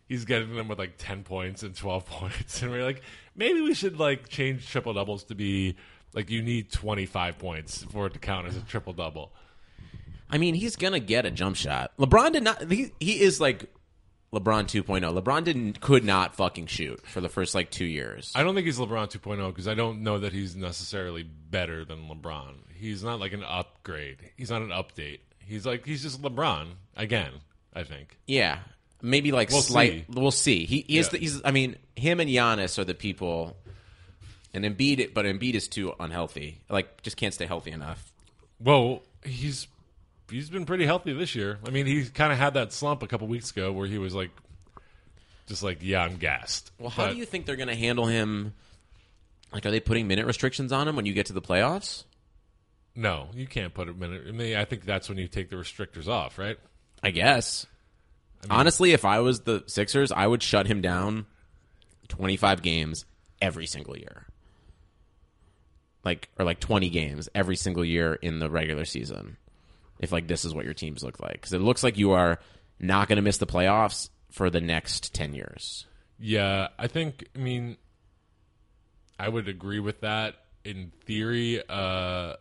He's 0.09 0.25
getting 0.25 0.57
them 0.57 0.67
with 0.67 0.77
like 0.77 0.95
ten 0.99 1.23
points 1.23 1.63
and 1.63 1.73
twelve 1.73 2.05
points, 2.11 2.63
and 2.63 2.73
we're 2.73 2.83
like, 2.83 3.01
maybe 3.37 3.61
we 3.61 3.75
should 3.75 4.01
like 4.01 4.29
change 4.29 4.69
triple 4.69 4.93
doubles 4.93 5.23
to 5.27 5.37
be 5.37 5.77
like 6.15 6.31
you 6.31 6.43
need 6.43 6.73
twenty 6.73 7.07
five 7.07 7.39
points 7.39 7.85
for 7.85 8.07
it 8.09 8.15
to 8.15 8.19
count 8.19 8.49
as 8.49 8.57
a 8.57 8.61
triple 8.63 8.93
double. 8.93 9.31
I 10.29 10.39
mean, 10.39 10.57
he's 10.57 10.75
gonna 10.75 10.99
get 10.99 11.27
a 11.27 11.31
jump 11.31 11.55
shot. 11.55 11.93
LeBron 11.97 12.33
did 12.33 12.43
not. 12.43 12.69
He, 12.71 12.91
he 12.99 13.21
is 13.21 13.41
like 13.41 13.71
LeBron 14.33 14.65
2.0. 14.65 15.21
LeBron 15.21 15.45
didn't 15.45 15.81
could 15.81 16.05
not 16.05 16.37
fucking 16.37 16.67
shoot 16.67 17.05
for 17.07 17.21
the 17.21 17.29
first 17.29 17.55
like 17.55 17.71
two 17.71 17.85
years. 17.85 18.33
I 18.35 18.45
don't 18.45 18.55
think 18.55 18.67
he's 18.67 18.79
LeBron 18.79 19.11
2.0 19.11 19.49
because 19.49 19.67
I 19.67 19.75
don't 19.75 20.03
know 20.03 20.19
that 20.19 20.33
he's 20.33 20.55
necessarily 20.55 21.25
better 21.25 21.85
than 21.85 22.09
LeBron. 22.09 22.55
He's 22.75 23.03
not 23.03 23.19
like 23.19 23.33
an 23.33 23.43
upgrade. 23.43 24.19
He's 24.37 24.51
not 24.51 24.63
an 24.63 24.69
update. 24.71 25.21
He's 25.51 25.67
like 25.67 25.85
he's 25.85 26.03
just 26.03 26.23
LeBron 26.23 26.69
again. 26.97 27.33
I 27.75 27.85
think. 27.85 28.17
yeah, 28.27 28.59
maybe 29.03 29.31
like 29.33 29.51
We'll 29.51 29.63
slight. 29.63 29.93
see. 29.93 30.05
We'll 30.09 30.31
see. 30.31 30.65
He, 30.65 30.85
he 30.89 30.99
is. 30.99 31.07
Yeah. 31.07 31.11
The, 31.13 31.19
he's. 31.19 31.41
I 31.45 31.51
mean, 31.51 31.77
him 31.97 32.19
and 32.21 32.29
Giannis 32.31 32.79
are 32.79 32.85
the 32.85 32.95
people. 32.95 33.57
And 34.53 34.65
Embiid, 34.65 35.15
but 35.15 35.25
Embiid 35.27 35.55
is 35.55 35.69
too 35.69 35.95
unhealthy. 36.01 36.59
Like, 36.69 37.03
just 37.03 37.17
can't 37.17 37.33
stay 37.33 37.47
healthy 37.47 37.71
enough. 37.71 38.13
Well, 38.59 39.03
he's 39.25 39.69
he's 40.29 40.51
been 40.51 40.67
pretty 40.67 40.85
healthy 40.87 41.13
this 41.13 41.37
year. 41.37 41.59
I 41.65 41.71
mean, 41.71 41.87
he 41.87 42.05
kind 42.07 42.33
of 42.33 42.39
had 42.39 42.55
that 42.55 42.73
slump 42.73 43.05
a 43.05 43.07
couple 43.07 43.29
weeks 43.29 43.53
ago 43.53 43.71
where 43.71 43.87
he 43.87 43.99
was 43.99 44.13
like, 44.13 44.31
just 45.47 45.63
like, 45.63 45.79
yeah, 45.83 46.03
I'm 46.03 46.17
gassed. 46.17 46.73
Well, 46.81 46.91
how 46.91 47.05
But 47.07 47.13
do 47.13 47.19
you 47.19 47.25
think 47.27 47.47
they're 47.47 47.55
going 47.55 47.69
to 47.69 47.77
handle 47.77 48.07
him? 48.07 48.55
Like, 49.53 49.65
are 49.67 49.71
they 49.71 49.79
putting 49.79 50.09
minute 50.09 50.27
restrictions 50.27 50.73
on 50.73 50.89
him 50.89 50.97
when 50.97 51.07
you 51.07 51.13
get 51.13 51.27
to 51.27 51.33
the 51.33 51.43
playoffs? 51.43 52.03
No, 52.95 53.29
you 53.35 53.47
can't 53.47 53.73
put 53.73 53.89
in. 53.89 54.03
it. 54.03 54.23
I 54.29 54.33
mean, 54.33 54.57
I 54.57 54.65
think 54.65 54.85
that's 54.85 55.09
when 55.09 55.19
you 55.19 55.29
take 55.29 55.51
the 55.51 55.57
restrictors 55.57 56.09
off, 56.09 56.39
right? 56.39 56.59
I 57.03 57.11
guess. 57.11 57.67
Honestly, 58.49 58.93
if 58.93 59.05
I 59.05 59.21
was 59.21 59.41
the 59.41 59.65
Sixers, 59.67 60.11
I 60.13 60.27
would 60.27 60.43
shut 60.43 60.67
him 60.67 60.81
down 60.81 61.27
25 62.09 62.63
games 62.63 63.05
every 63.41 63.67
single 63.67 63.97
year. 63.97 64.27
Like 66.05 66.31
or 66.39 66.45
like 66.45 66.61
20 66.61 66.89
games 66.89 67.29
every 67.35 67.57
single 67.57 67.85
year 67.85 68.15
in 68.15 68.39
the 68.39 68.51
regular 68.51 68.87
season. 68.87 69.37
If 69.99 70.13
like 70.13 70.27
this 70.27 70.47
is 70.47 70.55
what 70.55 70.65
your 70.65 70.73
teams 70.73 71.03
look 71.03 71.21
like 71.21 71.43
cuz 71.43 71.53
it 71.53 71.61
looks 71.61 71.83
like 71.83 71.99
you 71.99 72.13
are 72.13 72.41
not 72.79 73.09
going 73.09 73.17
to 73.17 73.23
miss 73.23 73.37
the 73.37 73.47
playoffs 73.47 74.09
for 74.31 74.49
the 74.49 74.61
next 74.61 75.13
10 75.13 75.35
years. 75.35 75.87
Yeah, 76.19 76.69
I 76.79 76.87
think. 76.87 77.29
I 77.35 77.39
mean, 77.39 77.77
I 79.19 79.29
would 79.29 79.49
agree 79.49 79.81
with 79.81 80.01
that 80.01 80.37
in 80.65 80.93
theory. 81.05 81.63
Uh, 81.69 82.37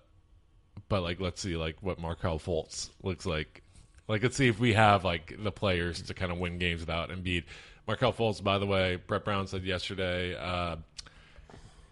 but 0.89 1.03
like, 1.03 1.21
let's 1.21 1.41
see, 1.41 1.55
like 1.55 1.77
what 1.81 1.99
Markelle 1.99 2.39
Fultz 2.39 2.89
looks 3.03 3.25
like. 3.25 3.61
Like, 4.07 4.23
let's 4.23 4.35
see 4.35 4.47
if 4.47 4.59
we 4.59 4.73
have 4.73 5.05
like 5.05 5.35
the 5.39 5.51
players 5.51 6.01
to 6.01 6.13
kind 6.15 6.31
of 6.31 6.39
win 6.39 6.57
games 6.57 6.81
without 6.81 7.09
Embiid. 7.09 7.43
Markelle 7.87 8.11
Fultz, 8.11 8.43
by 8.43 8.57
the 8.57 8.65
way, 8.65 8.97
Brett 8.97 9.23
Brown 9.23 9.47
said 9.47 9.63
yesterday 9.63 10.35
uh, 10.35 10.77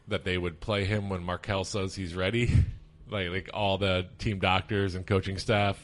that 0.08 0.24
they 0.24 0.38
would 0.38 0.60
play 0.60 0.84
him 0.84 1.10
when 1.10 1.24
Markelle 1.24 1.64
says 1.64 1.96
he's 1.96 2.16
ready. 2.16 2.52
like, 3.10 3.30
like 3.30 3.50
all 3.54 3.78
the 3.78 4.08
team 4.18 4.40
doctors 4.40 4.96
and 4.96 5.06
coaching 5.06 5.38
staff 5.38 5.80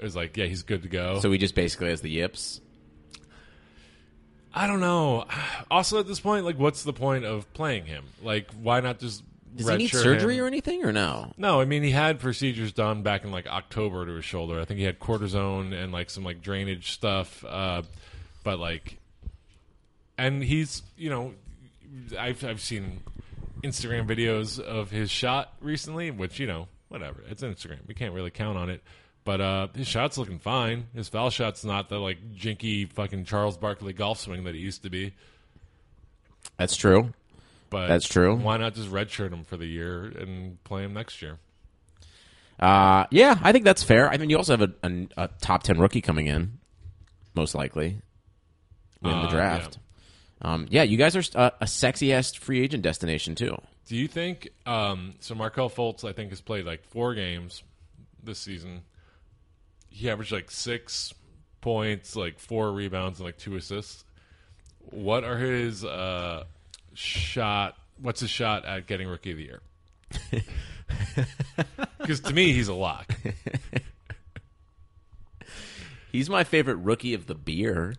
is 0.00 0.16
like, 0.16 0.36
yeah, 0.36 0.46
he's 0.46 0.62
good 0.62 0.82
to 0.82 0.88
go. 0.88 1.20
So 1.20 1.30
he 1.30 1.38
just 1.38 1.54
basically 1.54 1.90
has 1.90 2.00
the 2.00 2.10
yips. 2.10 2.60
I 4.54 4.66
don't 4.66 4.80
know. 4.80 5.26
Also, 5.70 5.98
at 5.98 6.06
this 6.06 6.20
point, 6.20 6.44
like, 6.44 6.58
what's 6.58 6.82
the 6.82 6.92
point 6.92 7.24
of 7.24 7.50
playing 7.54 7.86
him? 7.86 8.04
Like, 8.22 8.50
why 8.52 8.80
not 8.80 8.98
just 8.98 9.22
Does 9.54 9.68
he 9.68 9.76
need 9.76 9.88
surgery 9.88 10.40
or 10.40 10.46
anything 10.46 10.84
or 10.84 10.92
no? 10.92 11.32
No, 11.36 11.60
I 11.60 11.64
mean 11.64 11.82
he 11.82 11.90
had 11.90 12.20
procedures 12.20 12.72
done 12.72 13.02
back 13.02 13.24
in 13.24 13.30
like 13.30 13.46
October 13.46 14.06
to 14.06 14.12
his 14.14 14.24
shoulder. 14.24 14.60
I 14.60 14.64
think 14.64 14.78
he 14.78 14.84
had 14.84 14.98
cortisone 14.98 15.72
and 15.72 15.92
like 15.92 16.10
some 16.10 16.24
like 16.24 16.42
drainage 16.42 16.92
stuff. 16.92 17.44
Uh, 17.44 17.82
but 18.44 18.58
like, 18.58 18.98
and 20.16 20.42
he's 20.42 20.82
you 20.96 21.10
know, 21.10 21.34
I've 22.18 22.44
I've 22.44 22.60
seen 22.60 23.00
Instagram 23.62 24.06
videos 24.06 24.58
of 24.58 24.90
his 24.90 25.10
shot 25.10 25.52
recently, 25.60 26.10
which 26.10 26.38
you 26.38 26.46
know 26.46 26.68
whatever 26.88 27.22
it's 27.28 27.42
Instagram. 27.42 27.86
We 27.86 27.94
can't 27.94 28.14
really 28.14 28.30
count 28.30 28.58
on 28.58 28.70
it. 28.70 28.82
But 29.24 29.40
uh, 29.40 29.68
his 29.74 29.86
shot's 29.86 30.18
looking 30.18 30.40
fine. 30.40 30.88
His 30.94 31.08
foul 31.08 31.30
shot's 31.30 31.64
not 31.64 31.88
the 31.88 31.98
like 31.98 32.34
jinky 32.34 32.86
fucking 32.86 33.24
Charles 33.24 33.56
Barkley 33.56 33.92
golf 33.92 34.18
swing 34.18 34.44
that 34.44 34.54
it 34.54 34.58
used 34.58 34.82
to 34.82 34.90
be. 34.90 35.14
That's 36.56 36.76
true. 36.76 37.12
But 37.72 37.88
That's 37.88 38.06
true. 38.06 38.36
Why 38.36 38.58
not 38.58 38.74
just 38.74 38.90
redshirt 38.90 39.32
him 39.32 39.44
for 39.44 39.56
the 39.56 39.66
year 39.66 40.04
and 40.04 40.62
play 40.62 40.84
him 40.84 40.92
next 40.92 41.22
year? 41.22 41.38
Uh, 42.60 43.06
yeah, 43.10 43.38
I 43.42 43.50
think 43.50 43.64
that's 43.64 43.82
fair. 43.82 44.08
I 44.10 44.18
mean, 44.18 44.30
you 44.30 44.36
also 44.36 44.56
have 44.56 44.70
a, 44.70 44.86
a, 44.86 45.08
a 45.24 45.28
top 45.40 45.62
ten 45.64 45.80
rookie 45.80 46.02
coming 46.02 46.26
in, 46.26 46.58
most 47.34 47.54
likely 47.54 47.96
in 49.02 49.10
Uh, 49.10 49.22
the 49.22 49.28
draft. 49.28 49.78
Yeah. 50.44 50.52
Um, 50.52 50.66
yeah, 50.70 50.82
you 50.82 50.96
guys 50.96 51.16
are 51.16 51.22
uh, 51.34 51.50
a 51.60 51.66
sexy 51.66 52.12
ass 52.12 52.34
free 52.34 52.62
agent 52.62 52.82
destination 52.82 53.34
too. 53.34 53.56
Do 53.86 53.96
you 53.96 54.06
think 54.06 54.50
um, 54.66 55.14
so? 55.20 55.34
Markelle 55.34 55.70
Fultz, 55.70 56.04
I 56.04 56.12
think, 56.12 56.30
has 56.30 56.40
played 56.40 56.66
like 56.66 56.84
four 56.84 57.14
games 57.14 57.62
this 58.22 58.38
season. 58.38 58.82
He 59.88 60.10
averaged 60.10 60.32
like 60.32 60.50
six 60.50 61.14
points, 61.62 62.16
like 62.16 62.38
four 62.38 62.70
rebounds, 62.72 63.18
and 63.18 63.26
like 63.26 63.38
two 63.38 63.56
assists. 63.56 64.04
What 64.90 65.24
are 65.24 65.38
his 65.38 65.84
uh, 65.84 66.44
shot? 66.94 67.76
What's 68.00 68.20
his 68.20 68.30
shot 68.30 68.64
at 68.64 68.86
getting 68.86 69.08
Rookie 69.08 69.32
of 69.32 69.36
the 69.36 69.44
Year? 69.44 69.60
Because 71.98 72.20
to 72.20 72.34
me, 72.34 72.52
he's 72.52 72.68
a 72.68 72.74
lock. 72.74 73.14
He's 76.10 76.28
my 76.28 76.44
favorite 76.44 76.76
rookie 76.76 77.14
of 77.14 77.26
the 77.26 77.34
beer. 77.34 77.94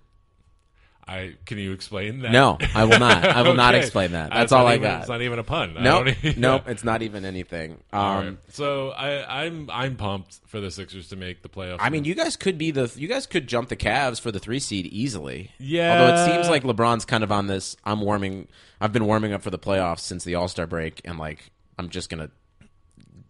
I 1.08 1.36
can 1.46 1.58
you 1.58 1.74
explain 1.74 2.20
that? 2.22 2.32
No, 2.32 2.58
I 2.74 2.86
will 2.86 2.98
not. 3.00 3.26
I 3.36 3.42
will 3.42 3.56
not 3.56 3.76
explain 3.76 4.14
that. 4.14 4.32
Uh, 4.32 4.36
That's 4.40 4.52
all 4.54 4.66
I 4.68 4.76
even- 4.76 4.84
got. 4.84 5.00
It's 5.02 5.10
not 5.10 5.22
even 5.22 5.38
a 5.38 5.44
pun. 5.44 5.74
No, 5.74 6.04
Nope, 6.04 6.16
even- 6.24 6.42
nope. 6.42 6.64
It's 6.68 6.84
not 6.84 7.02
even 7.02 7.26
anything. 7.26 7.84
Um, 7.92 8.02
right. 8.02 8.38
So 8.50 8.92
I, 8.92 9.44
I'm 9.44 9.70
I'm 9.70 9.96
pumped 9.98 10.40
for 10.48 10.62
the 10.62 10.72
Sixers 10.72 11.10
to 11.10 11.16
make 11.16 11.42
the 11.42 11.50
playoffs. 11.50 11.78
I 11.82 11.90
mean, 11.90 12.06
you 12.06 12.16
guys 12.16 12.36
could 12.38 12.58
be 12.58 12.72
the 12.72 12.92
you 12.96 13.08
guys 13.08 13.28
could 13.28 13.48
jump 13.48 13.70
the 13.70 13.76
Cavs 13.76 14.22
for 14.22 14.32
the 14.32 14.40
three 14.40 14.60
seed 14.60 14.86
easily. 14.88 15.52
Yeah. 15.60 16.00
Although 16.00 16.14
it 16.16 16.26
seems 16.34 16.50
like 16.50 16.64
LeBron's 16.64 17.06
kind 17.06 17.24
of 17.24 17.32
on 17.32 17.48
this. 17.48 17.76
I'm 17.84 18.00
warming. 18.02 18.48
I've 18.80 18.94
been 18.94 19.06
warming 19.06 19.34
up 19.34 19.42
for 19.42 19.50
the 19.50 19.60
playoffs 19.60 20.00
since 20.00 20.24
the 20.24 20.36
All 20.36 20.48
Star 20.48 20.68
break, 20.68 21.02
and 21.06 21.20
like 21.20 21.52
I'm 21.78 21.90
just 21.90 22.10
gonna 22.10 22.30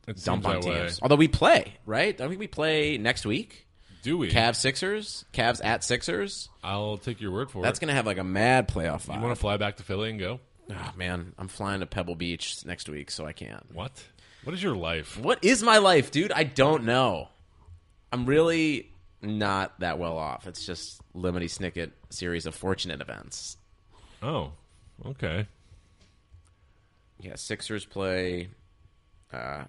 It 0.08 0.24
dump 0.24 0.46
on 0.46 0.62
that 0.62 0.66
way. 0.70 0.80
teams. 0.82 1.00
Although 1.02 1.16
we 1.16 1.28
play, 1.28 1.74
right? 1.86 2.20
I 2.20 2.28
think 2.28 2.40
we 2.40 2.48
play 2.48 2.98
next 2.98 3.26
week. 3.26 3.68
Do 4.04 4.18
we? 4.18 4.30
Cavs 4.30 4.58
Sixers, 4.58 5.26
Cavs 5.34 5.64
at 5.64 5.84
Sixers. 5.84 6.50
I'll 6.64 6.98
take 6.98 7.22
your 7.22 7.32
word 7.32 7.50
for 7.50 7.60
it. 7.60 7.62
That's 7.64 7.80
it. 7.80 7.82
gonna 7.82 7.94
have 7.94 8.06
like 8.06 8.18
a 8.18 8.24
mad 8.24 8.68
playoff 8.68 9.08
You 9.08 9.20
want 9.20 9.34
to 9.34 9.40
fly 9.40 9.58
back 9.58 9.78
to 9.78 9.84
Philly 9.84 10.10
and 10.10 10.20
go? 10.20 10.40
Oh, 10.70 10.92
man, 10.96 11.34
I'm 11.38 11.48
flying 11.48 11.80
to 11.80 11.86
Pebble 11.86 12.16
Beach 12.16 12.66
next 12.66 12.88
week, 12.88 13.12
so 13.12 13.26
I 13.26 13.34
can't. 13.34 13.64
What? 13.74 13.92
What 14.44 14.54
is 14.54 14.62
your 14.62 14.76
life? 14.76 15.18
What 15.18 15.44
is 15.44 15.64
my 15.64 15.78
life, 15.78 16.12
dude? 16.12 16.32
I 16.32 16.44
don't 16.44 16.84
know. 16.84 17.30
I'm 18.12 18.26
really 18.26 18.92
not 19.22 19.80
that 19.80 20.00
well 20.00 20.18
off. 20.18 20.48
It's 20.48 20.66
just 20.66 21.02
Lemony 21.16 21.46
Snicket 21.46 21.92
series 22.10 22.46
of 22.46 22.56
fortunate 22.56 23.02
events. 23.02 23.58
Oh, 24.22 24.52
okay. 25.06 25.48
Yeah, 27.20 27.36
Sixers 27.36 27.86
play. 27.86 28.50
Uh, 29.32 29.64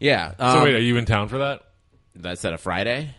yeah, 0.00 0.32
So 0.38 0.44
um, 0.44 0.64
wait, 0.64 0.74
are 0.74 0.80
you 0.80 0.96
in 0.96 1.04
town 1.04 1.28
for 1.28 1.38
that? 1.38 1.62
that's 2.14 2.44
at 2.44 2.54
a 2.54 2.58
Friday. 2.58 3.14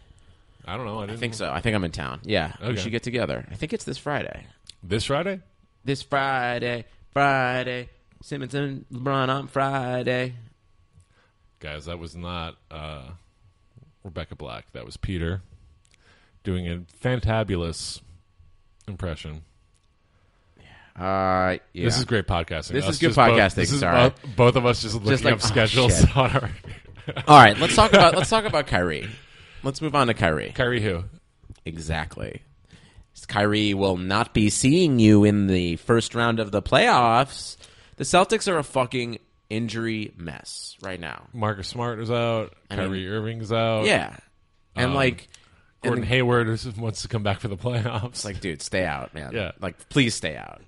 I 0.65 0.75
don't 0.75 0.85
know. 0.85 0.99
I, 0.99 1.05
didn't 1.05 1.17
I 1.17 1.19
think 1.19 1.33
so. 1.33 1.49
I 1.51 1.61
think 1.61 1.75
I'm 1.75 1.83
in 1.83 1.91
town. 1.91 2.19
Yeah, 2.23 2.53
we 2.65 2.75
should 2.77 2.91
get 2.91 3.03
together. 3.03 3.45
I 3.49 3.55
think 3.55 3.73
it's 3.73 3.85
this 3.85 3.97
Friday. 3.97 4.45
This 4.83 5.05
Friday? 5.05 5.41
This 5.85 6.01
Friday, 6.01 6.85
Friday. 7.13 7.89
Simmons 8.21 8.53
and 8.55 8.85
LeBron 8.91 9.29
on 9.29 9.47
Friday. 9.47 10.33
Guys, 11.59 11.85
that 11.85 11.99
was 11.99 12.15
not 12.15 12.55
uh, 12.69 13.03
Rebecca 14.03 14.35
Black. 14.35 14.71
That 14.73 14.85
was 14.85 14.97
Peter 14.97 15.41
doing 16.43 16.67
a 16.67 16.77
fantabulous 17.01 18.01
impression. 18.87 19.43
Uh, 20.97 21.57
yeah. 21.73 21.85
This 21.85 21.97
is 21.99 22.05
great 22.05 22.25
podcasting. 22.25 22.69
This 22.73 22.85
Us 22.85 22.95
is 22.95 22.99
good 22.99 23.07
just 23.07 23.17
both- 23.17 23.29
podcasting, 23.37 23.55
this 23.55 23.71
is 23.71 23.79
sorry. 23.81 24.09
both, 24.09 24.35
both 24.35 24.55
of 24.55 24.65
us 24.65 24.81
just 24.81 24.95
looking 24.95 25.25
like, 25.25 25.33
up 25.35 25.39
oh, 25.43 25.45
schedules 25.47 25.99
shit. 25.99 26.17
on 26.17 26.31
our 26.31 26.49
All 27.27 27.37
right, 27.39 27.57
let's 27.57 27.75
talk 27.75 27.93
about 27.93 28.15
let's 28.15 28.29
talk 28.29 28.45
about 28.45 28.67
Kyrie. 28.67 29.07
Let's 29.63 29.81
move 29.81 29.95
on 29.95 30.07
to 30.07 30.13
Kyrie. 30.13 30.51
Kyrie 30.55 30.81
who? 30.81 31.03
Exactly. 31.65 32.41
Kyrie 33.27 33.73
will 33.73 33.97
not 33.97 34.33
be 34.33 34.49
seeing 34.49 34.99
you 34.99 35.23
in 35.23 35.47
the 35.47 35.75
first 35.77 36.13
round 36.15 36.39
of 36.39 36.51
the 36.51 36.61
playoffs. 36.61 37.57
The 37.97 38.03
Celtics 38.03 38.47
are 38.51 38.57
a 38.57 38.63
fucking 38.63 39.19
injury 39.49 40.13
mess 40.17 40.77
right 40.81 40.99
now. 40.99 41.27
Marcus 41.33 41.67
Smart 41.67 41.99
is 41.99 42.11
out. 42.11 42.53
mean- 42.69 42.79
Kyrie 42.79 43.07
Irving's 43.09 43.51
out. 43.51 43.85
Yeah, 43.85 44.15
and 44.75 44.89
Um, 44.89 44.93
like, 44.93 45.27
Gordon 45.81 46.01
the- 46.01 46.07
Hayward 46.07 46.47
wants 46.77 47.01
to 47.03 47.07
come 47.07 47.23
back 47.23 47.39
for 47.39 47.47
the 47.47 47.57
playoffs. 47.57 48.05
it's 48.05 48.25
like, 48.25 48.39
dude, 48.39 48.61
stay 48.61 48.85
out, 48.85 49.13
man. 49.13 49.31
Yeah. 49.33 49.51
like, 49.59 49.89
please 49.89 50.13
stay 50.13 50.35
out. 50.37 50.61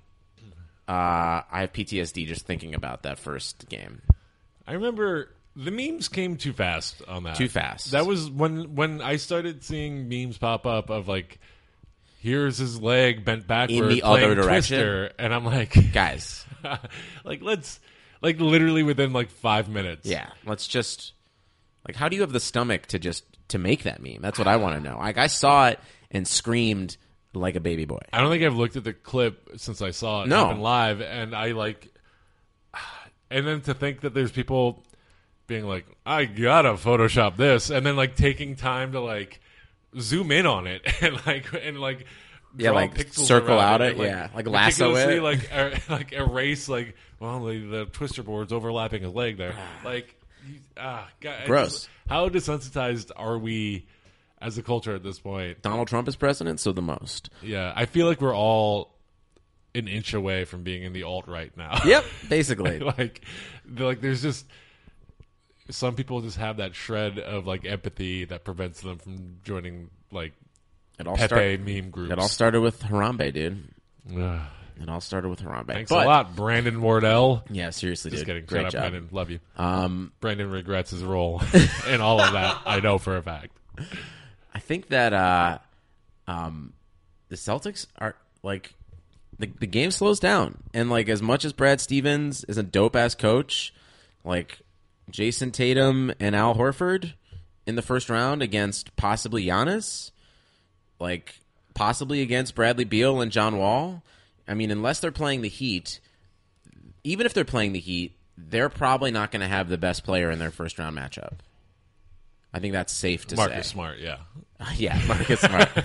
Uh, 0.90 1.44
I 1.48 1.60
have 1.60 1.72
PTSD 1.72 2.26
just 2.26 2.46
thinking 2.46 2.74
about 2.74 3.04
that 3.04 3.20
first 3.20 3.68
game. 3.68 4.02
I 4.66 4.72
remember 4.72 5.28
the 5.54 5.70
memes 5.70 6.08
came 6.08 6.36
too 6.36 6.52
fast 6.52 7.00
on 7.06 7.22
that. 7.22 7.36
Too 7.36 7.48
fast. 7.48 7.92
That 7.92 8.06
was 8.06 8.28
when 8.28 8.74
when 8.74 9.00
I 9.00 9.14
started 9.14 9.62
seeing 9.62 10.08
memes 10.08 10.36
pop 10.36 10.66
up 10.66 10.90
of 10.90 11.06
like, 11.06 11.38
here's 12.18 12.58
his 12.58 12.82
leg 12.82 13.24
bent 13.24 13.46
backward 13.46 13.84
in 13.84 13.88
the 13.88 14.02
other 14.02 14.34
direction? 14.34 14.78
Twister, 14.80 15.12
and 15.16 15.32
I'm 15.32 15.44
like, 15.44 15.92
Guys, 15.92 16.44
like 17.24 17.40
let's 17.40 17.78
like 18.20 18.40
literally 18.40 18.82
within 18.82 19.12
like 19.12 19.30
five 19.30 19.68
minutes. 19.68 20.08
yeah, 20.08 20.30
let's 20.44 20.66
just 20.66 21.12
like, 21.86 21.94
how 21.94 22.08
do 22.08 22.16
you 22.16 22.22
have 22.22 22.32
the 22.32 22.40
stomach 22.40 22.86
to 22.86 22.98
just 22.98 23.22
to 23.50 23.58
make 23.58 23.84
that 23.84 24.02
meme? 24.02 24.22
That's 24.22 24.40
what 24.40 24.48
I 24.48 24.56
want 24.56 24.82
to 24.82 24.90
know. 24.90 24.98
Like, 24.98 25.18
I 25.18 25.28
saw 25.28 25.68
it 25.68 25.78
and 26.10 26.26
screamed 26.26 26.96
like 27.34 27.54
a 27.56 27.60
baby 27.60 27.84
boy. 27.84 28.00
I 28.12 28.20
don't 28.20 28.30
think 28.30 28.42
I've 28.42 28.56
looked 28.56 28.76
at 28.76 28.84
the 28.84 28.92
clip 28.92 29.50
since 29.56 29.82
I 29.82 29.90
saw 29.92 30.22
it 30.24 30.28
No. 30.28 30.46
happen 30.46 30.60
live, 30.60 31.00
and 31.00 31.34
I 31.34 31.52
like, 31.52 31.88
and 33.30 33.46
then 33.46 33.60
to 33.62 33.74
think 33.74 34.00
that 34.00 34.14
there's 34.14 34.32
people 34.32 34.82
being 35.46 35.66
like, 35.66 35.86
I 36.06 36.24
gotta 36.24 36.70
Photoshop 36.74 37.36
this, 37.36 37.70
and 37.70 37.84
then 37.84 37.96
like 37.96 38.16
taking 38.16 38.56
time 38.56 38.92
to 38.92 39.00
like 39.00 39.40
zoom 39.98 40.30
in 40.32 40.46
on 40.46 40.66
it 40.66 40.82
and 41.02 41.24
like 41.26 41.46
and 41.62 41.80
like. 41.80 42.06
Yeah, 42.58 42.72
like, 42.72 43.12
circle 43.12 43.60
out 43.60 43.80
and, 43.80 44.00
it, 44.00 44.04
yeah, 44.04 44.28
like 44.34 44.48
lasso 44.48 44.92
it. 44.96 45.22
like 45.22 45.48
er, 45.56 45.72
like 45.88 46.10
erase 46.12 46.68
like 46.68 46.96
well 47.20 47.44
the, 47.44 47.60
the 47.60 47.84
twister 47.84 48.24
board's 48.24 48.52
overlapping 48.52 49.04
his 49.04 49.14
leg 49.14 49.36
there, 49.36 49.54
like 49.84 50.12
you- 50.48 50.58
ah, 50.76 51.08
God, 51.20 51.46
Gross. 51.46 51.88
how 52.08 52.28
desensitized 52.28 53.12
are 53.14 53.38
we 53.38 53.86
as 54.40 54.56
a 54.58 54.62
culture 54.62 54.94
at 54.94 55.02
this 55.02 55.18
point? 55.18 55.62
Donald 55.62 55.88
Trump 55.88 56.08
is 56.08 56.16
president, 56.16 56.60
so 56.60 56.72
the 56.72 56.82
most. 56.82 57.30
Yeah, 57.42 57.72
I 57.74 57.86
feel 57.86 58.06
like 58.06 58.20
we're 58.20 58.34
all 58.36 58.94
an 59.74 59.86
inch 59.86 60.14
away 60.14 60.44
from 60.44 60.62
being 60.64 60.82
in 60.82 60.92
the 60.92 61.04
alt 61.04 61.28
right 61.28 61.56
now. 61.56 61.78
Yep, 61.84 62.04
basically. 62.28 62.78
like, 62.80 63.22
like 63.78 64.00
there's 64.00 64.22
just 64.22 64.46
some 65.70 65.94
people 65.94 66.20
just 66.22 66.36
have 66.38 66.56
that 66.56 66.74
shred 66.74 67.18
of 67.18 67.46
like 67.46 67.64
empathy 67.64 68.24
that 68.24 68.44
prevents 68.44 68.80
them 68.80 68.98
from 68.98 69.36
joining 69.44 69.90
like 70.10 70.32
It 70.98 71.06
all 71.06 71.16
Pepe 71.16 71.26
started. 71.28 71.64
meme 71.66 71.90
groups. 71.90 72.10
It 72.12 72.18
all 72.18 72.28
started 72.28 72.60
with 72.60 72.82
Harambe, 72.82 73.32
dude. 73.32 73.68
Ugh. 74.16 74.40
It 74.82 74.88
all 74.88 75.00
started 75.02 75.28
with 75.28 75.40
Harambe. 75.42 75.66
Thanks 75.68 75.90
But- 75.90 76.06
a 76.06 76.08
lot, 76.08 76.34
Brandon 76.34 76.80
Wardell. 76.80 77.44
Yeah, 77.50 77.70
seriously, 77.70 78.10
Just 78.10 78.22
dude. 78.22 78.26
kidding. 78.28 78.44
Great 78.46 78.58
Shut 78.60 78.66
up, 78.66 78.72
job. 78.72 78.80
Brandon. 78.90 79.08
Love 79.12 79.30
you. 79.30 79.38
Um, 79.56 80.10
Brandon 80.20 80.50
regrets 80.50 80.90
his 80.90 81.04
role 81.04 81.40
and 81.86 82.00
all 82.02 82.20
of 82.20 82.32
that. 82.32 82.62
I 82.66 82.80
know 82.80 82.96
for 82.98 83.16
a 83.16 83.22
fact. 83.22 83.52
I 84.54 84.58
think 84.58 84.88
that 84.88 85.12
uh, 85.12 85.58
um, 86.26 86.72
the 87.28 87.36
Celtics 87.36 87.86
are 87.98 88.16
like 88.42 88.74
the 89.38 89.46
the 89.58 89.66
game 89.66 89.90
slows 89.90 90.20
down, 90.20 90.58
and 90.74 90.90
like 90.90 91.08
as 91.08 91.22
much 91.22 91.44
as 91.44 91.52
Brad 91.52 91.80
Stevens 91.80 92.44
is 92.44 92.58
a 92.58 92.62
dope 92.62 92.96
ass 92.96 93.14
coach, 93.14 93.72
like 94.24 94.60
Jayson 95.10 95.52
Tatum 95.52 96.12
and 96.20 96.34
Al 96.36 96.54
Horford 96.54 97.14
in 97.66 97.76
the 97.76 97.82
first 97.82 98.10
round 98.10 98.42
against 98.42 98.94
possibly 98.96 99.46
Giannis, 99.46 100.10
like 100.98 101.34
possibly 101.74 102.22
against 102.22 102.54
Bradley 102.54 102.84
Beal 102.84 103.20
and 103.20 103.32
John 103.32 103.56
Wall. 103.56 104.02
I 104.46 104.54
mean, 104.54 104.70
unless 104.70 105.00
they're 105.00 105.12
playing 105.12 105.42
the 105.42 105.48
Heat, 105.48 106.00
even 107.04 107.26
if 107.26 107.34
they're 107.34 107.44
playing 107.44 107.72
the 107.72 107.80
Heat, 107.80 108.16
they're 108.36 108.68
probably 108.68 109.10
not 109.10 109.30
going 109.30 109.42
to 109.42 109.48
have 109.48 109.68
the 109.68 109.78
best 109.78 110.04
player 110.04 110.30
in 110.30 110.38
their 110.38 110.50
first 110.50 110.78
round 110.78 110.96
matchup. 110.96 111.34
I 112.52 112.58
think 112.58 112.72
that's 112.72 112.92
safe 112.92 113.26
to 113.28 113.36
say. 113.36 113.42
Marcus 113.42 113.66
say. 113.66 113.72
Smart, 113.72 113.98
yeah. 113.98 114.18
Yeah, 114.76 115.00
Marcus 115.06 115.40
Smart. 115.40 115.68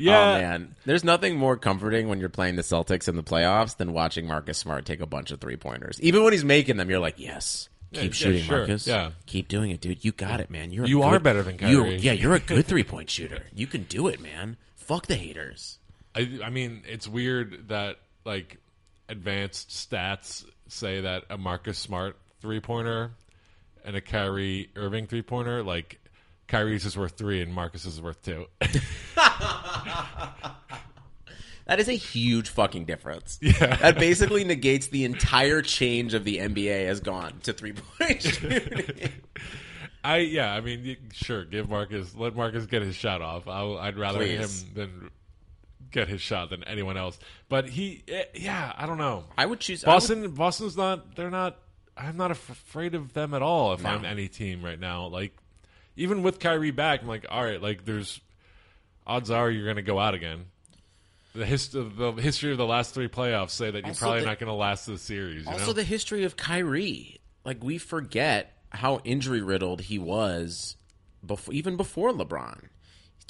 Oh, 0.00 0.02
yeah. 0.02 0.18
Oh 0.18 0.40
man, 0.40 0.74
there's 0.86 1.04
nothing 1.04 1.36
more 1.36 1.58
comforting 1.58 2.08
when 2.08 2.20
you're 2.20 2.30
playing 2.30 2.56
the 2.56 2.62
Celtics 2.62 3.06
in 3.06 3.16
the 3.16 3.22
playoffs 3.22 3.76
than 3.76 3.92
watching 3.92 4.26
Marcus 4.26 4.56
Smart 4.56 4.86
take 4.86 5.00
a 5.00 5.06
bunch 5.06 5.30
of 5.30 5.42
three 5.42 5.56
pointers. 5.56 6.00
Even 6.00 6.24
when 6.24 6.32
he's 6.32 6.44
making 6.44 6.78
them, 6.78 6.88
you're 6.88 6.98
like, 7.00 7.18
yes, 7.18 7.68
keep 7.92 8.04
yeah, 8.04 8.10
shooting, 8.12 8.42
sure, 8.44 8.58
Marcus. 8.58 8.86
yeah. 8.86 9.10
keep 9.26 9.48
doing 9.48 9.70
it, 9.70 9.82
dude. 9.82 10.02
You 10.02 10.12
got 10.12 10.40
it, 10.40 10.48
man. 10.50 10.70
You're 10.70 10.86
You 10.86 11.02
are 11.02 11.18
better 11.18 11.42
than 11.42 11.58
Kyrie. 11.58 11.96
yeah, 11.96 12.12
you're 12.12 12.34
a 12.34 12.40
good 12.40 12.64
three 12.66 12.84
point 12.84 13.10
shooter. 13.10 13.42
You 13.54 13.66
can 13.66 13.82
do 13.82 14.08
it, 14.08 14.20
man. 14.20 14.56
Fuck 14.74 15.06
the 15.06 15.16
haters. 15.16 15.78
I, 16.14 16.40
I 16.42 16.48
mean, 16.48 16.82
it's 16.88 17.06
weird 17.06 17.68
that 17.68 17.96
like 18.24 18.56
advanced 19.10 19.70
stats 19.70 20.44
say 20.68 21.02
that 21.02 21.24
a 21.28 21.36
Marcus 21.36 21.78
Smart 21.78 22.16
three 22.40 22.60
pointer 22.60 23.10
and 23.84 23.96
a 23.96 24.00
Kyrie 24.00 24.70
Irving 24.76 25.06
three 25.06 25.22
pointer, 25.22 25.62
like 25.62 25.98
Kyrie's 26.48 26.84
is 26.86 26.96
worth 26.96 27.12
three 27.12 27.42
and 27.42 27.52
Marcus 27.52 27.84
is 27.84 28.00
worth 28.00 28.22
two. 28.22 28.46
That 31.66 31.78
is 31.78 31.88
a 31.88 31.92
huge 31.92 32.48
fucking 32.48 32.86
difference. 32.86 33.38
Yeah. 33.40 33.76
That 33.76 33.96
basically 33.96 34.42
negates 34.42 34.88
the 34.88 35.04
entire 35.04 35.62
change 35.62 36.14
of 36.14 36.24
the 36.24 36.38
NBA 36.38 36.86
has 36.86 36.98
gone 36.98 37.38
to 37.44 37.52
three 37.52 37.74
point 37.74 38.22
shooting. 38.24 39.10
I 40.02 40.16
yeah, 40.16 40.52
I 40.52 40.60
mean, 40.62 40.84
you- 40.84 40.96
sure, 41.12 41.44
give 41.44 41.68
Marcus 41.68 42.12
let 42.16 42.34
Marcus 42.34 42.66
get 42.66 42.82
his 42.82 42.96
shot 42.96 43.22
off. 43.22 43.46
I'll, 43.46 43.78
I'd 43.78 43.96
rather 43.96 44.24
him 44.24 44.48
than 44.74 45.10
get 45.90 46.08
his 46.08 46.20
shot 46.20 46.50
than 46.50 46.64
anyone 46.64 46.96
else. 46.96 47.18
But 47.48 47.68
he, 47.68 48.02
eh, 48.08 48.24
yeah, 48.34 48.72
I 48.76 48.86
don't 48.86 48.98
know. 48.98 49.24
I 49.36 49.46
would 49.46 49.60
choose 49.60 49.84
I 49.84 49.88
would- 49.88 49.94
Boston, 49.94 50.30
Boston's 50.32 50.76
not. 50.76 51.16
They're 51.16 51.30
not. 51.30 51.58
I'm 51.96 52.16
not 52.16 52.30
afraid 52.30 52.94
of 52.94 53.12
them 53.12 53.34
at 53.34 53.42
all. 53.42 53.74
If 53.74 53.82
No. 53.82 53.90
I'm 53.90 54.04
any 54.04 54.28
team 54.28 54.64
right 54.64 54.78
now, 54.80 55.06
like 55.06 55.36
even 55.96 56.22
with 56.22 56.38
Kyrie 56.38 56.70
back, 56.70 57.02
I'm 57.02 57.08
like, 57.08 57.26
all 57.28 57.44
right, 57.44 57.60
like 57.60 57.84
there's 57.84 58.20
odds 59.06 59.30
are 59.30 59.50
you're 59.50 59.64
going 59.64 59.76
to 59.76 59.82
go 59.82 59.98
out 59.98 60.14
again. 60.14 60.46
The, 61.34 61.44
hist- 61.46 61.72
the 61.72 62.12
history 62.18 62.50
of 62.52 62.58
the 62.58 62.66
last 62.66 62.94
three 62.94 63.08
playoffs 63.08 63.50
say 63.50 63.70
that 63.70 63.78
you're 63.80 63.88
Also, 63.88 64.04
probably 64.06 64.20
the- 64.20 64.26
not 64.26 64.38
going 64.38 64.48
to 64.48 64.54
last 64.54 64.86
the 64.86 64.98
series. 64.98 65.44
You 65.44 65.52
Also, 65.52 65.66
know? 65.66 65.72
the 65.74 65.84
history 65.84 66.24
of 66.24 66.36
Kyrie. 66.36 67.20
Like 67.44 67.62
we 67.62 67.78
forget 67.78 68.56
how 68.70 69.00
injury 69.04 69.40
riddled 69.42 69.82
he 69.82 69.98
was, 69.98 70.76
before, 71.24 71.52
even 71.54 71.76
before 71.76 72.12
LeBron. 72.12 72.68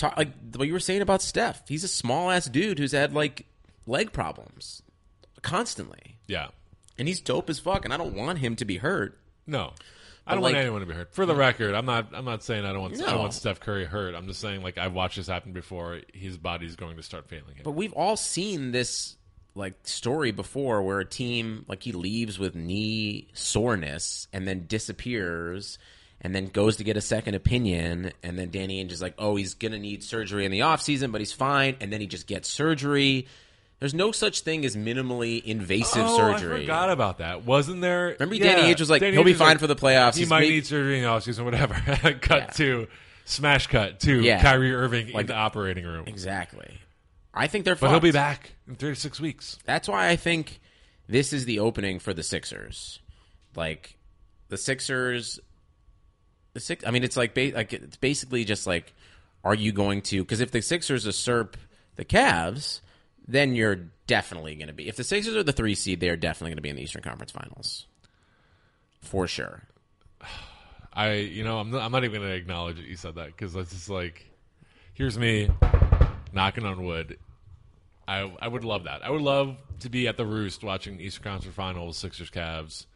Talk, 0.00 0.16
like 0.16 0.32
what 0.56 0.66
you 0.66 0.72
were 0.72 0.80
saying 0.80 1.02
about 1.02 1.20
Steph. 1.20 1.68
He's 1.68 1.84
a 1.84 1.88
small 1.88 2.30
ass 2.30 2.46
dude 2.46 2.78
who's 2.78 2.92
had 2.92 3.12
like 3.12 3.44
leg 3.86 4.12
problems 4.12 4.80
constantly, 5.42 6.16
yeah. 6.26 6.48
and 6.98 7.06
he's 7.06 7.20
dope 7.20 7.50
as 7.50 7.58
fuck. 7.58 7.84
And 7.84 7.92
I 7.92 7.98
don't 7.98 8.14
want 8.14 8.38
him 8.38 8.56
to 8.56 8.64
be 8.64 8.78
hurt. 8.78 9.18
No. 9.46 9.74
I 10.26 10.32
don't 10.34 10.42
like- 10.42 10.54
want 10.54 10.62
anyone 10.62 10.80
to 10.80 10.86
be 10.86 10.94
hurt. 10.94 11.12
For 11.14 11.26
the 11.26 11.34
record, 11.34 11.74
I'm 11.74 11.84
not. 11.84 12.08
I'm 12.14 12.24
not 12.24 12.42
saying 12.42 12.64
I 12.64 12.72
don't 12.72 12.80
want. 12.80 13.02
I 13.02 13.10
don't 13.10 13.18
want 13.18 13.34
Steph 13.34 13.60
Curry 13.60 13.84
hurt. 13.84 14.14
I'm 14.14 14.26
just 14.26 14.40
saying 14.40 14.62
like 14.62 14.78
I've 14.78 14.94
watched 14.94 15.16
this 15.16 15.26
happen 15.26 15.52
before. 15.52 16.00
His 16.14 16.38
body's 16.38 16.76
going 16.76 16.96
to 16.96 17.02
start 17.02 17.28
failing 17.28 17.56
him. 17.56 17.62
But 17.62 17.72
we've 17.72 17.92
all 17.92 18.16
seen 18.16 18.72
this 18.72 19.16
like 19.54 19.74
story 19.82 20.30
before 20.30 20.82
where 20.82 21.00
a 21.00 21.04
team 21.04 21.66
like 21.68 21.82
he 21.82 21.92
leaves 21.92 22.38
with 22.38 22.54
knee 22.54 23.28
soreness 23.34 24.28
and 24.32 24.48
then 24.48 24.66
disappears 24.66 25.78
and 26.20 26.34
then 26.34 26.46
goes 26.46 26.76
to 26.76 26.84
get 26.84 26.96
a 26.96 27.00
second 27.00 27.34
opinion 27.34 28.12
and 28.22 28.38
then 28.38 28.50
Danny 28.50 28.84
Ainge 28.84 28.92
is 28.92 29.00
like, 29.02 29.14
"Oh, 29.18 29.36
he's 29.36 29.54
going 29.54 29.72
to 29.72 29.78
need 29.78 30.02
surgery 30.02 30.44
in 30.44 30.50
the 30.52 30.60
offseason, 30.60 31.12
but 31.12 31.20
he's 31.20 31.32
fine." 31.32 31.76
And 31.80 31.92
then 31.92 32.00
he 32.00 32.06
just 32.06 32.26
gets 32.26 32.48
surgery. 32.48 33.26
There's 33.78 33.94
no 33.94 34.12
such 34.12 34.42
thing 34.42 34.66
as 34.66 34.76
minimally 34.76 35.42
invasive 35.42 36.04
oh, 36.06 36.16
surgery. 36.16 36.56
I 36.56 36.60
forgot 36.60 36.90
about 36.90 37.18
that. 37.18 37.46
Wasn't 37.46 37.80
there? 37.80 38.16
Remember 38.20 38.34
Yeah, 38.34 38.56
Danny 38.56 38.74
Ainge 38.74 38.80
was 38.80 38.90
like, 38.90 39.00
Danny 39.00 39.14
"He'll 39.14 39.24
be 39.24 39.32
fine 39.32 39.50
like, 39.50 39.58
for 39.60 39.66
the 39.66 39.76
playoffs." 39.76 40.14
He 40.14 40.20
He's 40.20 40.28
might 40.30 40.48
need 40.48 40.66
surgery 40.66 40.98
in 40.98 41.04
the 41.04 41.08
offseason, 41.08 41.44
whatever. 41.44 41.74
cut 42.20 42.40
Yeah. 42.42 42.46
to 42.46 42.88
smash 43.24 43.68
cut 43.68 44.00
to 44.00 44.20
Yeah. 44.20 44.42
Kyrie 44.42 44.74
Irving 44.74 45.08
in 45.08 45.26
the 45.26 45.34
operating 45.34 45.86
room. 45.86 46.04
Exactly. 46.06 46.78
I 47.32 47.46
think 47.46 47.64
they're 47.64 47.76
fine. 47.76 47.88
But 47.88 47.92
he'll 47.94 48.00
be 48.00 48.12
back 48.12 48.50
in 48.68 48.74
three 48.76 48.90
to 48.90 49.00
six 49.00 49.20
weeks. 49.20 49.58
That's 49.64 49.88
why 49.88 50.08
I 50.08 50.16
think 50.16 50.60
this 51.08 51.32
is 51.32 51.44
the 51.44 51.60
opening 51.60 52.00
for 52.00 52.12
the 52.12 52.22
Sixers. 52.22 52.98
Like 53.56 53.96
the 54.48 54.58
Sixers, 54.58 55.40
the 56.52 56.60
six. 56.60 56.84
I 56.86 56.90
mean, 56.90 57.04
it's 57.04 57.16
like 57.16 57.34
ba- 57.34 57.52
like 57.54 57.72
it's 57.72 57.96
basically 57.96 58.44
just 58.44 58.66
like, 58.66 58.92
are 59.44 59.54
you 59.54 59.72
going 59.72 60.02
to? 60.02 60.22
Because 60.22 60.40
if 60.40 60.50
the 60.50 60.62
Sixers 60.62 61.06
usurp 61.06 61.56
the 61.96 62.04
Cavs, 62.04 62.80
then 63.26 63.54
you're 63.54 63.76
definitely 64.06 64.54
going 64.56 64.68
to 64.68 64.74
be. 64.74 64.88
If 64.88 64.96
the 64.96 65.04
Sixers 65.04 65.36
are 65.36 65.42
the 65.42 65.52
three 65.52 65.74
seed, 65.74 66.00
they 66.00 66.08
are 66.08 66.16
definitely 66.16 66.50
going 66.50 66.56
to 66.56 66.62
be 66.62 66.70
in 66.70 66.76
the 66.76 66.82
Eastern 66.82 67.02
Conference 67.02 67.30
Finals, 67.30 67.86
for 69.00 69.26
sure. 69.26 69.62
I, 70.92 71.12
you 71.14 71.44
know, 71.44 71.58
I'm 71.58 71.70
not, 71.70 71.82
I'm 71.82 71.92
not 71.92 72.02
even 72.02 72.20
going 72.20 72.32
to 72.32 72.36
acknowledge 72.36 72.76
that 72.76 72.84
you 72.84 72.96
said 72.96 73.14
that 73.14 73.26
because 73.26 73.52
that's 73.52 73.70
just 73.70 73.88
like, 73.88 74.28
here's 74.92 75.16
me 75.16 75.48
knocking 76.32 76.64
on 76.64 76.84
wood. 76.84 77.16
I, 78.08 78.30
I 78.42 78.48
would 78.48 78.64
love 78.64 78.84
that. 78.84 79.04
I 79.04 79.10
would 79.10 79.22
love 79.22 79.56
to 79.80 79.88
be 79.88 80.08
at 80.08 80.16
the 80.16 80.26
roost 80.26 80.64
watching 80.64 81.00
Eastern 81.00 81.22
Conference 81.22 81.54
Finals, 81.54 81.96
Sixers, 81.96 82.28
Cavs. 82.28 82.86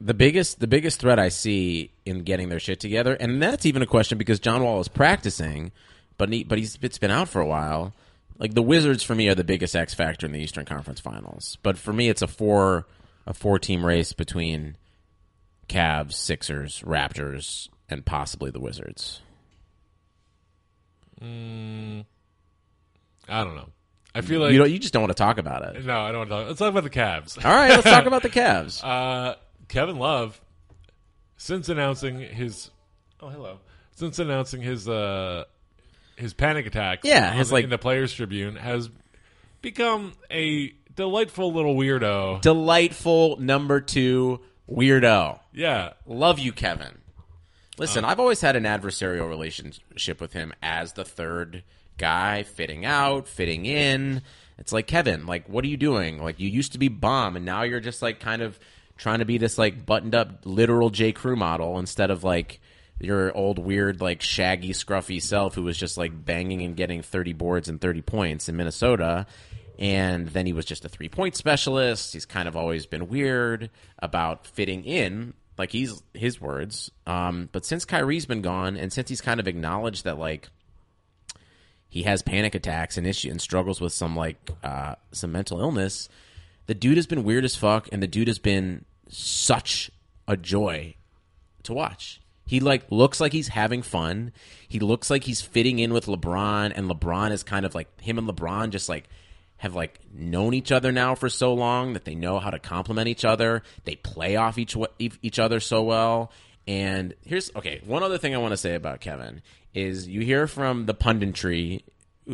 The 0.00 0.14
biggest 0.14 0.60
the 0.60 0.66
biggest 0.66 1.00
threat 1.00 1.18
I 1.18 1.28
see 1.28 1.92
in 2.04 2.24
getting 2.24 2.48
their 2.48 2.58
shit 2.60 2.80
together, 2.80 3.14
and 3.14 3.40
that's 3.40 3.64
even 3.64 3.80
a 3.82 3.86
question 3.86 4.18
because 4.18 4.40
John 4.40 4.62
Wall 4.62 4.80
is 4.80 4.88
practicing, 4.88 5.72
but 6.18 6.30
he, 6.32 6.44
but 6.44 6.58
he's 6.58 6.78
it's 6.82 6.98
been 6.98 7.10
out 7.10 7.28
for 7.28 7.40
a 7.40 7.46
while. 7.46 7.94
Like 8.36 8.54
the 8.54 8.62
Wizards 8.62 9.02
for 9.04 9.14
me 9.14 9.28
are 9.28 9.34
the 9.34 9.44
biggest 9.44 9.76
X 9.76 9.94
factor 9.94 10.26
in 10.26 10.32
the 10.32 10.40
Eastern 10.40 10.64
Conference 10.64 11.00
Finals, 11.00 11.56
but 11.62 11.78
for 11.78 11.92
me 11.92 12.08
it's 12.08 12.22
a 12.22 12.26
four 12.26 12.86
a 13.26 13.32
four 13.32 13.58
team 13.58 13.86
race 13.86 14.12
between 14.12 14.76
Cavs, 15.68 16.14
Sixers, 16.14 16.82
Raptors, 16.82 17.68
and 17.88 18.04
possibly 18.04 18.50
the 18.50 18.60
Wizards. 18.60 19.20
I 21.22 21.24
don't 23.28 23.54
know. 23.54 23.68
I 24.14 24.20
feel 24.20 24.40
like 24.40 24.52
you 24.52 24.58
don't 24.58 24.70
you 24.70 24.78
just 24.78 24.92
don't 24.92 25.02
want 25.02 25.16
to 25.16 25.20
talk 25.20 25.38
about 25.38 25.64
it. 25.64 25.84
no, 25.84 26.00
I 26.00 26.12
don't 26.12 26.28
want 26.28 26.30
to 26.30 26.36
talk. 26.36 26.46
Let's 26.48 26.58
talk 26.58 26.70
about 26.70 26.84
the 26.84 26.90
Cavs. 26.90 27.44
All 27.44 27.52
right, 27.52 27.70
let's 27.70 27.84
talk 27.84 28.06
about 28.06 28.22
the 28.22 28.28
Cavs. 28.28 28.84
Uh, 28.84 29.34
Kevin 29.68 29.98
Love, 29.98 30.40
since 31.36 31.68
announcing 31.68 32.20
his, 32.20 32.70
oh 33.20 33.28
hello, 33.28 33.58
since 33.92 34.18
announcing 34.18 34.60
his 34.62 34.88
uh 34.88 35.44
his 36.16 36.32
panic 36.34 36.66
attack, 36.66 37.00
Yeah, 37.04 37.32
his, 37.32 37.50
like- 37.50 37.64
in 37.64 37.70
the 37.70 37.78
Players 37.78 38.12
Tribune, 38.12 38.56
has 38.56 38.88
become 39.62 40.12
a 40.30 40.72
delightful 40.94 41.52
little 41.52 41.74
weirdo. 41.74 42.40
Delightful 42.40 43.38
number 43.40 43.80
two 43.80 44.40
weirdo. 44.70 45.40
Yeah, 45.52 45.94
Love 46.06 46.38
you, 46.38 46.52
Kevin. 46.52 46.98
Listen, 47.76 48.04
I've 48.04 48.20
always 48.20 48.40
had 48.40 48.54
an 48.54 48.62
adversarial 48.62 49.28
relationship 49.28 50.20
with 50.20 50.32
him 50.32 50.52
as 50.62 50.92
the 50.92 51.04
third 51.04 51.64
guy, 51.98 52.44
fitting 52.44 52.84
out, 52.84 53.26
fitting 53.26 53.66
in. 53.66 54.22
It's 54.58 54.72
like 54.72 54.86
Kevin, 54.86 55.26
like 55.26 55.48
what 55.48 55.64
are 55.64 55.68
you 55.68 55.76
doing? 55.76 56.22
Like 56.22 56.38
you 56.38 56.48
used 56.48 56.70
to 56.72 56.78
be 56.78 56.86
bomb, 56.86 57.34
and 57.34 57.44
now 57.44 57.62
you're 57.62 57.80
just 57.80 58.00
like 58.02 58.20
kind 58.20 58.42
of 58.42 58.60
trying 58.96 59.18
to 59.18 59.24
be 59.24 59.38
this 59.38 59.58
like 59.58 59.84
buttoned 59.84 60.14
up 60.14 60.40
literal 60.44 60.90
J 60.90 61.12
Crew 61.12 61.36
model 61.36 61.78
instead 61.78 62.10
of 62.10 62.24
like 62.24 62.60
your 63.00 63.36
old 63.36 63.58
weird 63.58 64.00
like 64.00 64.22
shaggy 64.22 64.72
scruffy 64.72 65.20
self 65.20 65.54
who 65.54 65.62
was 65.62 65.76
just 65.76 65.98
like 65.98 66.24
banging 66.24 66.62
and 66.62 66.76
getting 66.76 67.02
30 67.02 67.32
boards 67.32 67.68
and 67.68 67.80
30 67.80 68.02
points 68.02 68.48
in 68.48 68.56
Minnesota 68.56 69.26
and 69.78 70.28
then 70.28 70.46
he 70.46 70.52
was 70.52 70.64
just 70.64 70.84
a 70.84 70.88
three 70.88 71.08
point 71.08 71.36
specialist. 71.36 72.12
He's 72.12 72.26
kind 72.26 72.48
of 72.48 72.56
always 72.56 72.86
been 72.86 73.08
weird 73.08 73.70
about 73.98 74.46
fitting 74.46 74.84
in, 74.84 75.34
like 75.58 75.72
he's 75.72 76.02
his 76.12 76.40
words. 76.40 76.90
Um, 77.06 77.48
but 77.52 77.64
since 77.64 77.84
Kyrie's 77.84 78.26
been 78.26 78.42
gone, 78.42 78.76
and 78.76 78.92
since 78.92 79.08
he's 79.08 79.20
kind 79.20 79.40
of 79.40 79.48
acknowledged 79.48 80.04
that 80.04 80.18
like 80.18 80.48
he 81.88 82.04
has 82.04 82.22
panic 82.22 82.54
attacks 82.54 82.96
and 82.96 83.06
issue 83.06 83.30
and 83.30 83.40
struggles 83.40 83.80
with 83.80 83.92
some 83.92 84.14
like 84.16 84.36
uh, 84.62 84.94
some 85.12 85.32
mental 85.32 85.60
illness, 85.60 86.08
the 86.66 86.74
dude 86.74 86.96
has 86.96 87.06
been 87.06 87.24
weird 87.24 87.44
as 87.44 87.56
fuck, 87.56 87.88
and 87.92 88.02
the 88.02 88.06
dude 88.06 88.28
has 88.28 88.38
been 88.38 88.84
such 89.08 89.90
a 90.26 90.36
joy 90.36 90.94
to 91.64 91.72
watch. 91.72 92.20
He 92.46 92.60
like 92.60 92.90
looks 92.90 93.20
like 93.20 93.32
he's 93.32 93.48
having 93.48 93.82
fun. 93.82 94.32
He 94.68 94.78
looks 94.78 95.10
like 95.10 95.24
he's 95.24 95.40
fitting 95.40 95.78
in 95.78 95.92
with 95.92 96.06
LeBron, 96.06 96.72
and 96.74 96.90
LeBron 96.90 97.30
is 97.30 97.42
kind 97.42 97.64
of 97.64 97.74
like 97.74 98.00
him 98.00 98.18
and 98.18 98.28
LeBron 98.28 98.70
just 98.70 98.88
like 98.88 99.08
have 99.58 99.74
like 99.74 99.98
known 100.12 100.52
each 100.52 100.72
other 100.72 100.92
now 100.92 101.14
for 101.14 101.28
so 101.28 101.54
long 101.54 101.94
that 101.94 102.04
they 102.04 102.14
know 102.14 102.38
how 102.38 102.50
to 102.50 102.58
complement 102.58 103.08
each 103.08 103.24
other. 103.24 103.62
They 103.84 103.96
play 103.96 104.36
off 104.36 104.58
each 104.58 104.76
each 104.98 105.38
other 105.38 105.60
so 105.60 105.82
well. 105.82 106.32
And 106.66 107.14
here's 107.24 107.50
okay. 107.56 107.80
One 107.84 108.02
other 108.02 108.18
thing 108.18 108.34
I 108.34 108.38
want 108.38 108.52
to 108.52 108.58
say 108.58 108.74
about 108.74 109.00
Kevin 109.00 109.42
is 109.74 110.06
you 110.06 110.20
hear 110.20 110.46
from 110.46 110.86
the 110.86 110.94
punditry 110.94 111.82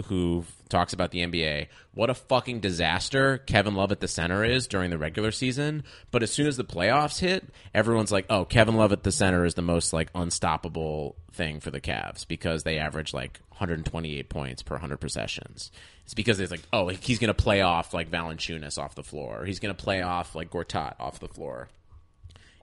who 0.07 0.45
talks 0.69 0.93
about 0.93 1.11
the 1.11 1.21
NBA 1.21 1.67
what 1.93 2.11
a 2.11 2.15
fucking 2.15 2.61
disaster 2.61 3.39
Kevin 3.39 3.75
Love 3.75 3.91
at 3.91 4.01
the 4.01 4.09
center 4.09 4.45
is 4.45 4.67
during 4.67 4.91
the 4.91 4.99
regular 4.99 5.33
season. 5.33 5.83
But 6.11 6.23
as 6.23 6.31
soon 6.31 6.47
as 6.47 6.57
the 6.57 6.65
playoffs 6.65 7.19
hit, 7.19 7.45
everyone's 7.75 8.13
like, 8.13 8.27
"Oh, 8.31 8.45
Kevin 8.45 8.77
Love 8.77 8.93
at 8.93 9.03
the 9.03 9.13
center 9.13 9.45
is 9.45 9.55
the 9.55 9.63
most 9.63 9.93
like 9.93 10.09
unstoppable 10.15 11.17
thing 11.33 11.61
for 11.61 11.71
the 11.71 11.81
Cavs 11.81 12.27
because 12.27 12.63
they 12.63 12.79
average 12.79 13.13
like 13.13 13.41
128 13.51 14.29
points 14.29 14.63
per 14.63 14.77
100 14.77 14.99
possessions." 14.99 15.73
It's 16.05 16.15
because 16.15 16.39
it's 16.39 16.53
like, 16.53 16.63
"Oh, 16.73 16.89
he's 16.89 17.19
going 17.19 17.35
to 17.35 17.43
play 17.43 17.61
off 17.61 17.93
like 17.93 18.11
Valanciunas 18.11 18.79
off 18.79 18.95
the 18.95 19.03
floor. 19.03 19.45
He's 19.45 19.59
going 19.59 19.75
to 19.75 19.83
play 19.83 20.01
off 20.01 20.35
like 20.35 20.51
Gortat 20.51 20.95
off 21.01 21.19
the 21.19 21.29
floor." 21.29 21.69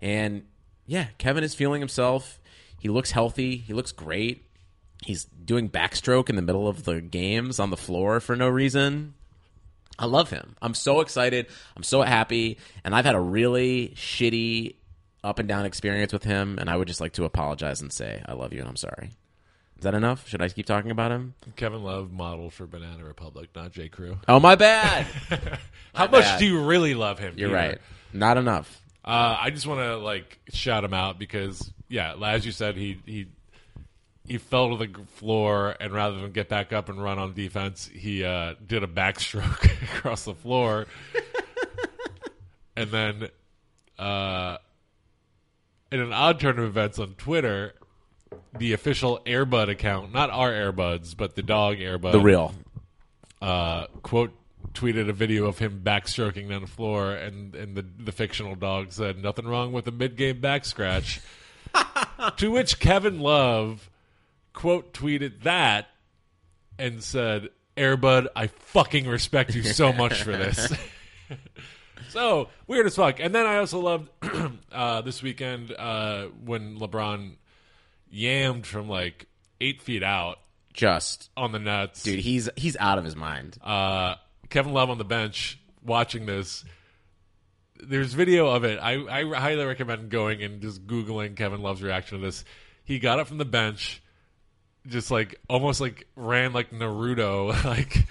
And 0.01 0.45
yeah, 0.85 1.07
Kevin 1.17 1.43
is 1.43 1.53
feeling 1.53 1.81
himself. 1.81 2.39
He 2.79 2.87
looks 2.87 3.11
healthy. 3.11 3.57
He 3.57 3.73
looks 3.73 3.91
great. 3.91 4.45
He's 5.05 5.25
doing 5.25 5.69
backstroke 5.69 6.29
in 6.29 6.35
the 6.35 6.41
middle 6.41 6.67
of 6.67 6.83
the 6.83 7.01
games 7.01 7.59
on 7.59 7.69
the 7.69 7.77
floor 7.77 8.19
for 8.19 8.35
no 8.35 8.47
reason. 8.49 9.13
I 9.99 10.05
love 10.05 10.29
him. 10.29 10.55
I'm 10.61 10.73
so 10.73 11.01
excited. 11.01 11.47
I'm 11.75 11.83
so 11.83 12.01
happy. 12.01 12.57
And 12.83 12.93
I've 12.93 13.05
had 13.05 13.15
a 13.15 13.19
really 13.19 13.93
shitty 13.95 14.75
up 15.23 15.39
and 15.39 15.47
down 15.47 15.65
experience 15.65 16.13
with 16.13 16.23
him. 16.23 16.57
And 16.59 16.69
I 16.69 16.75
would 16.75 16.87
just 16.87 17.01
like 17.01 17.13
to 17.13 17.23
apologize 17.25 17.81
and 17.81 17.91
say, 17.91 18.21
I 18.25 18.33
love 18.33 18.53
you 18.53 18.59
and 18.59 18.67
I'm 18.69 18.75
sorry. 18.75 19.11
Is 19.77 19.83
that 19.83 19.93
enough? 19.93 20.27
Should 20.27 20.41
I 20.41 20.49
keep 20.49 20.65
talking 20.65 20.89
about 20.91 21.11
him? 21.11 21.35
Kevin 21.55 21.83
Love 21.83 22.11
model 22.11 22.49
for 22.49 22.65
Banana 22.65 23.03
Republic, 23.03 23.49
not 23.55 23.71
J 23.71 23.89
Crew. 23.89 24.17
Oh, 24.27 24.39
my 24.39 24.55
bad. 24.55 25.05
How 25.93 26.05
My 26.05 26.11
much 26.19 26.39
do 26.39 26.45
you 26.47 26.63
really 26.65 26.95
love 26.95 27.19
him? 27.19 27.35
You're 27.37 27.49
Peter? 27.49 27.55
right. 27.59 27.77
Not 28.11 28.37
enough. 28.37 28.81
Uh, 29.05 29.37
I 29.39 29.51
just 29.51 29.67
want 29.67 29.79
to 29.81 29.97
like 29.97 30.39
shout 30.49 30.83
him 30.83 30.93
out 30.93 31.17
because 31.19 31.71
yeah, 31.89 32.15
as 32.23 32.45
you 32.45 32.51
said, 32.51 32.75
he 32.75 32.99
he 33.05 33.27
he 34.27 34.37
fell 34.37 34.77
to 34.77 34.85
the 34.85 34.93
floor 35.15 35.75
and 35.79 35.93
rather 35.93 36.19
than 36.19 36.31
get 36.31 36.49
back 36.49 36.73
up 36.73 36.89
and 36.89 37.01
run 37.01 37.17
on 37.17 37.33
defense, 37.33 37.89
he 37.93 38.23
uh, 38.23 38.55
did 38.65 38.83
a 38.83 38.87
backstroke 38.87 39.63
across 39.97 40.25
the 40.25 40.33
floor, 40.35 40.85
and 42.75 42.89
then 42.91 43.29
uh, 43.97 44.57
in 45.91 45.99
an 45.99 46.13
odd 46.13 46.39
turn 46.39 46.59
of 46.59 46.65
events 46.65 46.99
on 46.99 47.13
Twitter, 47.15 47.73
the 48.57 48.73
official 48.73 49.19
Airbud 49.25 49.69
account, 49.69 50.13
not 50.13 50.29
our 50.29 50.51
Airbuds, 50.51 51.15
but 51.15 51.35
the 51.35 51.41
dog 51.43 51.77
Airbud, 51.77 52.11
The 52.11 52.19
real. 52.19 52.53
uh, 53.41 53.87
quote 54.03 54.33
tweeted 54.73 55.09
a 55.09 55.13
video 55.13 55.45
of 55.47 55.57
him 55.57 55.81
backstroking 55.83 56.49
down 56.49 56.61
the 56.61 56.67
floor, 56.67 57.13
and 57.13 57.55
and 57.55 57.75
the 57.75 57.85
the 57.97 58.11
fictional 58.11 58.53
dog 58.55 58.91
said 58.91 59.21
nothing 59.23 59.47
wrong 59.47 59.71
with 59.71 59.87
a 59.87 59.91
mid 59.91 60.15
game 60.17 60.39
back 60.41 60.65
scratch. 60.65 61.19
to 62.37 62.51
which 62.51 62.79
Kevin 62.79 63.19
Love 63.19 63.89
quote 64.57 64.91
tweeted 64.91 65.43
that 65.43 65.87
and 66.79 67.03
said, 67.03 67.49
"Airbud, 67.77 68.27
I 68.35 68.47
fucking 68.47 69.07
respect 69.07 69.53
you 69.53 69.61
so 69.61 69.93
much 69.93 70.23
for 70.23 70.31
this." 70.31 70.73
so 72.09 72.49
weird 72.65 72.87
as 72.87 72.95
fuck. 72.95 73.19
And 73.19 73.35
then 73.35 73.45
I 73.45 73.57
also 73.57 73.79
loved 73.79 74.09
uh, 74.71 75.01
this 75.01 75.21
weekend 75.21 75.71
uh, 75.77 76.25
when 76.43 76.79
LeBron 76.79 77.33
yammed 78.11 78.65
from 78.65 78.89
like 78.89 79.27
eight 79.61 79.81
feet 79.83 80.01
out 80.01 80.39
Just, 80.73 81.29
on 81.37 81.51
the 81.51 81.59
nuts. 81.59 82.01
dude, 82.01 82.19
he's 82.19 82.49
he's 82.55 82.75
out 82.77 82.97
of 82.97 83.05
his 83.05 83.15
mind. 83.15 83.57
uh, 83.63 84.15
Kevin 84.49 84.73
Love 84.73 84.89
on 84.89 84.97
the 84.97 85.05
bench 85.05 85.59
watching 85.83 86.25
this. 86.25 86.65
There's 87.79 88.13
video 88.13 88.47
of 88.47 88.63
it. 88.63 88.79
I, 88.81 88.93
I 88.93 89.39
highly 89.39 89.63
recommend 89.65 90.09
going 90.09 90.41
and 90.41 90.61
just 90.63 90.87
googling 90.87 91.35
Kevin 91.35 91.61
Love's 91.61 91.83
reaction 91.83 92.17
to 92.17 92.25
this. 92.25 92.43
He 92.85 92.97
got 92.97 93.19
up 93.19 93.27
from 93.27 93.37
the 93.37 93.45
bench, 93.45 94.01
just 94.87 95.11
like 95.11 95.39
almost 95.49 95.81
like 95.81 96.07
ran 96.15 96.53
like 96.53 96.71
Naruto, 96.71 97.63
like 97.65 98.07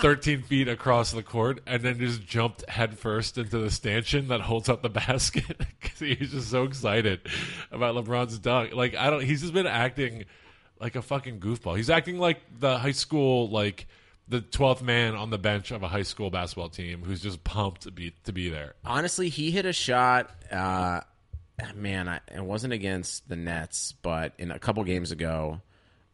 13 0.00 0.42
feet 0.42 0.68
across 0.68 1.12
the 1.12 1.22
court 1.22 1.60
and 1.66 1.82
then 1.82 1.98
just 1.98 2.24
jumped 2.24 2.68
headfirst 2.68 3.36
into 3.38 3.58
the 3.58 3.70
stanchion 3.70 4.28
that 4.28 4.40
holds 4.40 4.68
up 4.68 4.82
the 4.82 4.88
basket 4.88 5.58
because 5.58 5.98
he's 5.98 6.30
just 6.30 6.50
so 6.50 6.64
excited 6.64 7.20
about 7.70 7.94
LeBron's 7.94 8.38
dunk. 8.38 8.74
Like 8.74 8.94
I 8.94 9.10
don't, 9.10 9.22
he's 9.22 9.40
just 9.40 9.54
been 9.54 9.66
acting 9.66 10.24
like 10.80 10.96
a 10.96 11.02
fucking 11.02 11.40
goofball. 11.40 11.76
He's 11.76 11.90
acting 11.90 12.18
like 12.18 12.40
the 12.58 12.78
high 12.78 12.92
school, 12.92 13.48
like 13.50 13.86
the 14.28 14.40
12th 14.40 14.82
man 14.82 15.14
on 15.14 15.30
the 15.30 15.38
bench 15.38 15.70
of 15.70 15.82
a 15.82 15.88
high 15.88 16.02
school 16.02 16.30
basketball 16.30 16.68
team 16.68 17.02
who's 17.02 17.20
just 17.20 17.42
pumped 17.44 17.82
to 17.82 17.90
be 17.90 18.12
to 18.24 18.32
be 18.32 18.48
there. 18.50 18.74
Honestly, 18.84 19.28
he 19.28 19.50
hit 19.50 19.66
a 19.66 19.72
shot. 19.72 20.30
Uh, 20.50 21.00
man, 21.74 22.08
I, 22.08 22.20
it 22.34 22.44
wasn't 22.44 22.72
against 22.72 23.28
the 23.28 23.36
Nets, 23.36 23.94
but 24.02 24.34
in 24.38 24.50
a 24.50 24.58
couple 24.58 24.84
games 24.84 25.10
ago. 25.12 25.60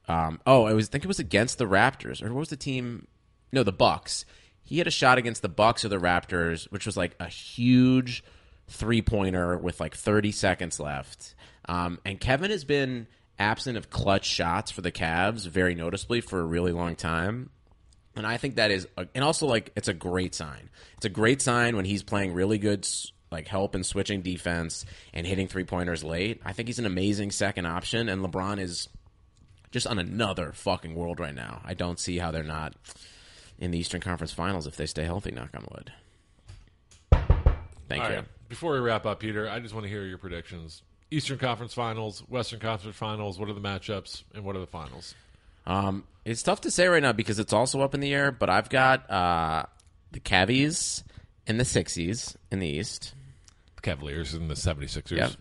Um, 0.09 0.41
oh, 0.47 0.65
I 0.65 0.73
was 0.73 0.89
I 0.89 0.93
think 0.93 1.05
it 1.05 1.09
was 1.09 1.19
against 1.19 1.59
the 1.59 1.67
Raptors, 1.67 2.23
or 2.23 2.33
what 2.33 2.41
was 2.41 2.49
the 2.51 2.57
team? 2.57 3.07
No, 3.53 3.63
the 3.63 3.73
Bucks. 3.73 4.25
He 4.63 4.79
had 4.79 4.87
a 4.87 4.91
shot 4.91 5.19
against 5.19 5.43
the 5.43 5.49
Bucks 5.49 5.85
or 5.85 5.89
the 5.89 5.99
Raptors, 5.99 6.71
which 6.71 6.87
was 6.87 6.97
like 6.97 7.15
a 7.21 7.27
huge 7.27 8.25
three 8.69 9.03
pointer 9.03 9.59
with 9.59 9.81
like 9.81 9.95
30 9.95 10.33
seconds 10.33 10.81
left. 10.81 11.35
Um, 11.69 11.99
and 12.05 12.19
Kevin 12.19 12.51
has 12.51 12.65
been 12.65 13.07
absent 13.39 13.77
of 13.77 13.91
clutch 13.91 14.25
shots 14.25 14.71
for 14.71 14.81
the 14.81 14.93
Cavs 14.93 15.47
very 15.47 15.75
noticeably 15.75 16.21
for 16.21 16.41
a 16.41 16.45
really 16.45 16.73
long 16.73 16.97
time. 16.97 17.51
And 18.17 18.27
I 18.27 18.37
think 18.37 18.57
that 18.57 18.71
is, 18.71 18.87
a, 18.97 19.07
and 19.15 19.25
also 19.25 19.47
like 19.47 19.73
it's 19.77 19.89
a 19.89 19.95
great 19.95 20.35
sign. 20.35 20.71
It's 20.97 21.07
a 21.07 21.11
great 21.11 21.43
sign 21.43 21.77
when 21.77 21.85
he's 21.85 22.03
playing 22.03 22.33
really 22.33 22.59
good 22.59 22.87
like 23.31 23.49
help 23.49 23.75
and 23.75 23.85
switching 23.85 24.23
defense 24.23 24.87
and 25.13 25.27
hitting 25.27 25.49
three 25.49 25.65
pointers 25.65 26.05
late. 26.05 26.41
I 26.45 26.53
think 26.53 26.69
he's 26.69 26.79
an 26.79 26.87
amazing 26.87 27.33
second 27.33 27.67
option, 27.67 28.09
and 28.09 28.23
LeBron 28.25 28.61
is 28.61 28.89
just 29.75 29.89
on 29.89 29.99
another 29.99 30.53
fucking 30.53 30.95
world 30.95 31.19
right 31.19 31.35
now. 31.35 31.61
I 31.65 31.75
don't 31.75 31.99
see 31.99 32.19
how 32.19 32.31
they're 32.31 32.45
not 32.45 32.75
in 33.59 33.73
the 33.73 33.79
Eastern 33.79 34.01
Conference 34.01 34.33
Finals 34.33 34.69
if 34.69 34.77
they 34.77 34.87
stay 34.87 35.03
healthy. 35.03 35.33
Knock 35.33 35.51
on 35.53 35.67
wood. 35.73 35.93
Thank 37.89 38.05
All 38.05 38.11
you. 38.11 38.17
right. 38.19 38.25
Before 38.49 38.75
we 38.75 38.79
wrap 38.79 39.05
up, 39.05 39.19
Peter, 39.19 39.51
I 39.51 39.59
just 39.59 39.75
want 39.75 39.83
to 39.83 39.91
hear 39.91 40.05
your 40.05 40.17
predictions. 40.17 40.83
Eastern 41.11 41.39
Conference 41.39 41.75
Finals, 41.75 42.21
Western 42.29 42.61
Conference 42.61 42.97
Finals. 42.97 43.37
What 43.37 43.49
are 43.49 43.53
the 43.53 43.61
matchups 43.61 44.23
and 44.33 44.45
what 44.45 44.55
are 44.55 44.61
the 44.61 44.69
finals? 44.69 45.17
Um, 45.67 46.05
it's 46.25 46.45
tough 46.45 46.61
to 46.61 46.71
say 46.71 46.87
right 46.87 47.03
now 47.03 47.11
because 47.13 47.41
it's 47.41 47.53
also 47.53 47.81
up 47.81 47.95
in 47.95 48.01
the 48.01 48.15
air. 48.15 48.31
But 48.31 48.51
I've 48.51 48.69
got 48.69 49.11
uh, 49.11 49.65
the 50.13 50.21
Cavies 50.21 51.03
and 51.49 51.59
the 51.59 51.65
Sixies 51.65 52.37
in 52.53 52.61
the 52.61 52.69
East. 52.69 53.13
The 53.75 53.83
Cavaliers 53.83 54.35
and 54.35 54.49
the 54.49 54.55
76ers. 54.55 55.17
Yep. 55.17 55.33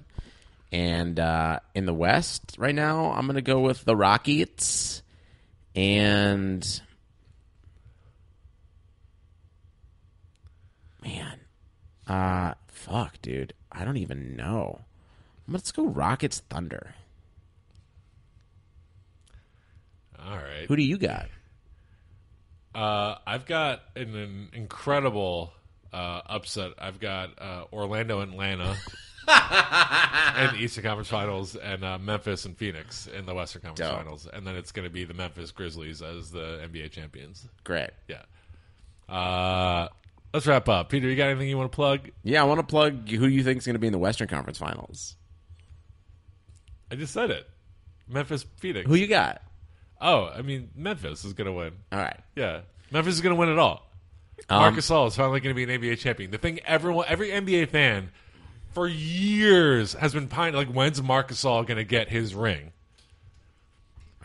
And 0.73 1.19
uh, 1.19 1.59
in 1.75 1.86
the 1.86 1.93
West 1.93 2.55
right 2.57 2.73
now, 2.73 3.12
I'm 3.12 3.27
going 3.27 3.36
to 3.36 3.43
go 3.43 3.59
with 3.59 3.86
the 3.86 3.95
Rockets 3.95 5.03
and 5.75 6.81
man, 11.03 11.39
uh, 12.07 12.53
fuck, 12.67 13.21
dude, 13.21 13.53
I 13.71 13.86
don't 13.86 13.97
even 13.97 14.36
know. 14.36 14.81
Let's 15.47 15.71
go 15.71 15.86
Rockets 15.86 16.41
Thunder. 16.49 16.95
All 20.17 20.38
right. 20.38 20.65
Who 20.67 20.75
do 20.75 20.83
you 20.83 20.97
got? 20.97 21.27
Uh, 22.73 23.15
I've 23.27 23.45
got 23.45 23.81
an, 23.95 24.15
an 24.15 24.49
incredible 24.53 25.53
uh, 25.91 26.21
upset. 26.25 26.71
I've 26.79 26.99
got 26.99 27.39
uh, 27.39 27.65
Orlando, 27.71 28.21
Atlanta, 28.21 28.75
in 30.38 30.55
the 30.55 30.59
Eastern 30.59 30.83
Conference 30.83 31.09
Finals, 31.09 31.55
and 31.55 31.83
uh, 31.83 31.97
Memphis 31.97 32.45
and 32.45 32.57
Phoenix 32.57 33.07
in 33.07 33.25
the 33.25 33.33
Western 33.33 33.62
Conference 33.62 33.89
Dope. 33.89 33.97
Finals, 33.97 34.27
and 34.31 34.45
then 34.45 34.55
it's 34.55 34.71
going 34.71 34.88
to 34.88 34.93
be 34.93 35.05
the 35.05 35.13
Memphis 35.13 35.51
Grizzlies 35.51 36.01
as 36.01 36.31
the 36.31 36.62
NBA 36.71 36.91
champions. 36.91 37.47
Great. 37.63 37.91
Yeah. 38.07 38.21
Uh, 39.13 39.88
let's 40.33 40.47
wrap 40.47 40.67
up. 40.69 40.89
Peter, 40.89 41.07
you 41.09 41.15
got 41.15 41.29
anything 41.29 41.49
you 41.49 41.57
want 41.57 41.71
to 41.71 41.75
plug? 41.75 42.09
Yeah, 42.23 42.41
I 42.41 42.45
want 42.45 42.59
to 42.59 42.65
plug 42.65 43.09
who 43.09 43.27
you 43.27 43.43
think 43.43 43.59
is 43.59 43.65
going 43.65 43.75
to 43.75 43.79
be 43.79 43.88
in 43.88 43.93
the 43.93 43.99
Western 43.99 44.27
Conference 44.27 44.57
Finals. 44.57 45.15
I 46.91 46.95
just 46.95 47.13
said 47.13 47.31
it. 47.31 47.49
Memphis, 48.07 48.45
Phoenix. 48.57 48.88
Who 48.88 48.95
you 48.95 49.07
got? 49.07 49.41
oh, 50.03 50.25
I 50.27 50.41
mean, 50.41 50.69
Memphis 50.75 51.23
is 51.25 51.33
going 51.33 51.47
to 51.47 51.53
win. 51.53 51.73
All 51.91 51.99
right. 51.99 52.19
Yeah, 52.36 52.62
Memphis 52.91 53.15
is 53.15 53.21
going 53.21 53.36
to 53.36 53.39
win 53.39 53.49
it 53.49 53.57
all. 53.57 53.89
Um, 54.49 54.59
Marcus 54.59 54.89
Gasol 54.89 55.07
is 55.07 55.15
finally 55.15 55.39
going 55.39 55.55
to 55.55 55.65
be 55.65 55.71
an 55.71 55.81
NBA 55.81 55.99
champion. 55.99 56.31
The 56.31 56.38
thing 56.38 56.59
everyone, 56.65 57.05
every 57.07 57.29
NBA 57.29 57.69
fan, 57.69 58.12
for 58.73 58.88
years 58.88 59.93
has 59.93 60.13
been 60.13 60.27
pining 60.27 60.55
like, 60.55 60.67
when's 60.69 61.01
Marcus 61.01 61.43
Gasol 61.43 61.65
going 61.65 61.77
to 61.77 61.83
get 61.83 62.09
his 62.09 62.33
ring? 62.36 62.71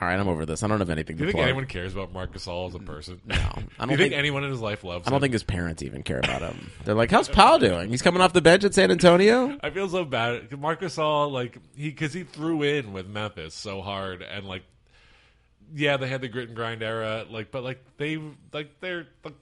All 0.01 0.07
right, 0.07 0.15
I'm 0.19 0.29
over 0.29 0.47
this. 0.47 0.63
I 0.63 0.69
don't 0.69 0.79
have 0.79 0.91
anything 0.91 1.17
to 1.17 1.23
Do 1.23 1.25
you 1.25 1.27
to 1.27 1.33
think 1.33 1.39
plug. 1.41 1.49
anyone 1.49 1.67
cares 1.67 1.93
about 1.93 2.13
Marcus 2.13 2.47
Gasol 2.47 2.69
as 2.69 2.75
a 2.77 2.79
person? 2.79 3.21
No, 3.27 3.35
I 3.35 3.39
Do 3.41 3.51
don't 3.51 3.91
you 3.91 3.97
think, 3.97 3.99
think- 3.99 4.15
anyone 4.15 4.45
in 4.45 4.51
his 4.51 4.61
life 4.61 4.85
loves? 4.85 5.05
Him? 5.07 5.09
I 5.09 5.11
don't 5.11 5.17
him? 5.17 5.23
think 5.23 5.33
his 5.33 5.43
parents 5.43 5.83
even 5.83 6.05
care 6.05 6.21
about 6.21 6.41
him. 6.41 6.71
They're 6.85 6.95
like, 6.95 7.11
"How's 7.11 7.29
Pau 7.29 7.59
doing? 7.59 7.91
He's 7.91 8.01
coming 8.01 8.21
off 8.21 8.33
the 8.33 8.41
bench 8.41 8.63
at 8.63 8.75
San 8.75 8.93
Antonio." 8.93 9.59
I 9.63 9.71
feel 9.71 9.89
so 9.89 10.05
bad. 10.05 10.57
Marcus 10.57 10.97
Gasol, 10.97 11.33
like 11.33 11.59
he, 11.77 11.89
because 11.91 12.13
he 12.13 12.23
threw 12.23 12.63
in 12.63 12.93
with 12.93 13.09
Memphis 13.09 13.55
so 13.55 13.83
hard, 13.83 14.23
and 14.23 14.47
like, 14.47 14.63
yeah, 15.75 15.97
they 15.97 16.07
had 16.07 16.21
the 16.21 16.29
grit 16.29 16.47
and 16.47 16.55
grind 16.57 16.81
era, 16.85 17.25
like, 17.29 17.51
but 17.51 17.65
like 17.65 17.81
they, 17.97 18.21
like 18.53 18.79
they're, 18.79 19.09
like, 19.25 19.35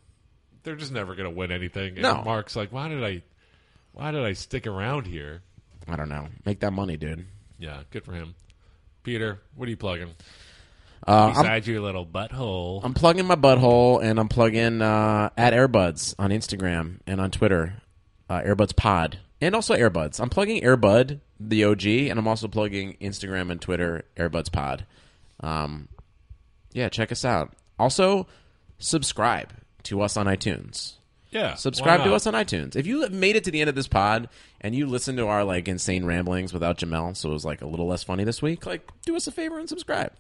they're 0.63 0.75
just 0.77 0.91
never 0.91 1.15
gonna 1.15 1.31
win 1.31 1.53
anything. 1.53 1.95
And 1.99 2.03
No. 2.03 2.23
Mark's 2.25 2.57
like, 2.57 2.73
why 2.73 2.89
did 2.89 3.05
I, 3.05 3.23
why 3.97 4.11
did 4.11 4.23
I 4.23 4.35
stick 4.35 4.67
around 4.67 5.07
here? 5.07 5.41
I 5.89 5.97
don't 5.97 6.11
know. 6.11 6.29
Make 6.45 6.61
that 6.61 6.73
money, 6.73 6.99
dude. 6.99 7.25
Yeah, 7.59 7.81
good 7.91 8.05
for 8.05 8.13
him. 8.13 8.35
Peter, 9.03 9.41
what 9.55 9.67
are 9.67 9.71
you 9.71 9.77
plugging? 9.79 10.11
Uh, 11.07 11.33
I'm, 11.35 11.43
Besides 11.43 11.67
your 11.67 11.81
little 11.81 12.05
butthole. 12.05 12.81
I'm 12.85 12.93
plugging 12.93 13.25
my 13.27 13.37
butthole, 13.37 14.03
and 14.03 14.21
I'm 14.21 14.29
plugging 14.29 14.83
uh, 14.83 15.31
at 15.37 15.55
Airbuds 15.55 16.15
on 16.19 16.31
Instagram 16.31 16.99
and 17.07 17.21
on 17.21 17.31
Twitter, 17.31 17.81
uh, 18.29 18.41
Airbuds 18.41 18.77
Pod, 18.77 19.19
and 19.41 19.55
also 19.55 19.75
Airbuds. 19.75 20.21
I'm 20.21 20.29
plugging 20.29 20.63
Airbud, 20.63 21.21
the 21.41 21.65
OG, 21.65 21.87
and 21.87 22.19
I'm 22.19 22.29
also 22.29 22.49
plugging 22.49 22.99
Instagram 23.01 23.51
and 23.51 23.63
Twitter, 23.63 24.05
Airbuds 24.17 24.53
Pod. 24.53 24.85
Um, 25.41 25.89
yeah, 26.73 26.91
check 26.91 27.13
us 27.13 27.25
out. 27.25 27.55
Also, 27.79 28.27
subscribe 28.79 29.53
to 29.85 30.03
us 30.03 30.19
on 30.19 30.27
iTunes. 30.27 30.95
Yeah, 31.31 31.55
Subscribe 31.55 32.05
to 32.05 32.15
us 32.15 32.27
on 32.27 32.35
iTunes. 32.35 32.77
If 32.77 32.87
you 32.87 33.03
have 33.03 33.13
made 33.13 33.37
it 33.37 33.45
to 33.45 33.51
the 33.51 33.61
end 33.61 33.69
of 33.69 33.75
this 33.75 33.89
pod 33.89 34.29
and 34.61 34.75
you 34.75 34.87
listen 34.87 35.17
to 35.17 35.27
our 35.27 35.45
like 35.45 35.69
insane 35.69 36.05
ramblings 36.05 36.53
without 36.53 36.79
Jamel, 36.79 37.17
so 37.17 37.31
it 37.31 37.33
was 37.33 37.45
like 37.45 37.63
a 37.63 37.67
little 37.67 37.87
less 37.87 38.03
funny 38.03 38.25
this 38.25 38.41
week, 38.41 38.67
like 38.67 38.89
do 39.03 39.17
us 39.17 39.27
a 39.27 39.33
favor 39.33 39.59
and 39.59 39.69
subscribe. 39.69 40.13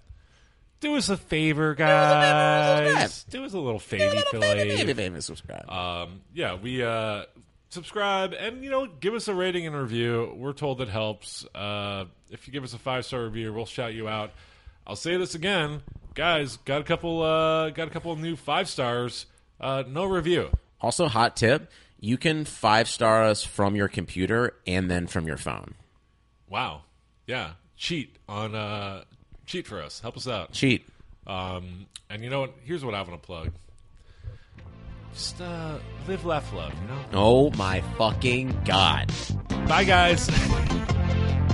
Do 0.80 0.94
us 0.96 1.08
a 1.08 1.16
favor, 1.16 1.70
us 1.70 1.74
a 1.74 1.76
favor, 1.76 2.94
guys. 2.94 3.24
Do 3.24 3.44
us 3.44 3.54
a 3.54 3.58
little 3.58 3.78
favor, 3.78 4.22
Maybe, 4.34 4.92
maybe 4.92 5.20
subscribe. 5.22 5.70
Um, 5.70 6.20
yeah, 6.34 6.54
we 6.54 6.82
uh, 6.82 7.24
subscribe 7.70 8.34
and 8.34 8.62
you 8.62 8.70
know 8.70 8.86
give 8.86 9.14
us 9.14 9.28
a 9.28 9.34
rating 9.34 9.66
and 9.66 9.74
review. 9.74 10.34
We're 10.36 10.52
told 10.52 10.80
it 10.82 10.88
helps. 10.88 11.46
Uh, 11.54 12.04
if 12.30 12.46
you 12.46 12.52
give 12.52 12.62
us 12.64 12.74
a 12.74 12.78
five 12.78 13.06
star 13.06 13.24
review, 13.24 13.52
we'll 13.52 13.66
shout 13.66 13.94
you 13.94 14.06
out. 14.08 14.32
I'll 14.86 14.96
say 14.96 15.16
this 15.16 15.34
again, 15.34 15.82
guys. 16.14 16.58
Got 16.58 16.82
a 16.82 16.84
couple. 16.84 17.22
Uh, 17.22 17.70
got 17.70 17.88
a 17.88 17.90
couple 17.90 18.12
of 18.12 18.18
new 18.18 18.36
five 18.36 18.68
stars. 18.68 19.26
Uh, 19.60 19.82
no 19.88 20.04
review. 20.04 20.50
Also, 20.80 21.08
hot 21.08 21.36
tip: 21.36 21.70
you 22.00 22.16
can 22.16 22.44
five 22.44 22.88
star 22.88 23.24
us 23.24 23.42
from 23.42 23.76
your 23.76 23.88
computer 23.88 24.54
and 24.66 24.90
then 24.90 25.06
from 25.06 25.26
your 25.26 25.36
phone. 25.36 25.74
Wow. 26.48 26.82
Yeah. 27.26 27.52
Cheat 27.76 28.16
on. 28.28 28.54
Uh, 28.54 29.04
cheat 29.46 29.66
for 29.66 29.82
us. 29.82 30.00
Help 30.00 30.16
us 30.16 30.28
out. 30.28 30.52
Cheat. 30.52 30.86
Um, 31.26 31.86
and 32.08 32.22
you 32.22 32.30
know 32.30 32.40
what? 32.40 32.54
Here's 32.64 32.84
what 32.84 32.94
I 32.94 33.02
want 33.02 33.20
to 33.20 33.26
plug. 33.26 33.52
Just 35.12 35.40
uh, 35.40 35.78
live, 36.06 36.24
laugh, 36.24 36.52
love. 36.52 36.72
You 36.82 36.88
know. 36.88 37.04
Oh 37.14 37.50
my 37.52 37.80
fucking 37.96 38.60
god! 38.64 39.10
Bye, 39.66 39.84
guys. 39.84 40.28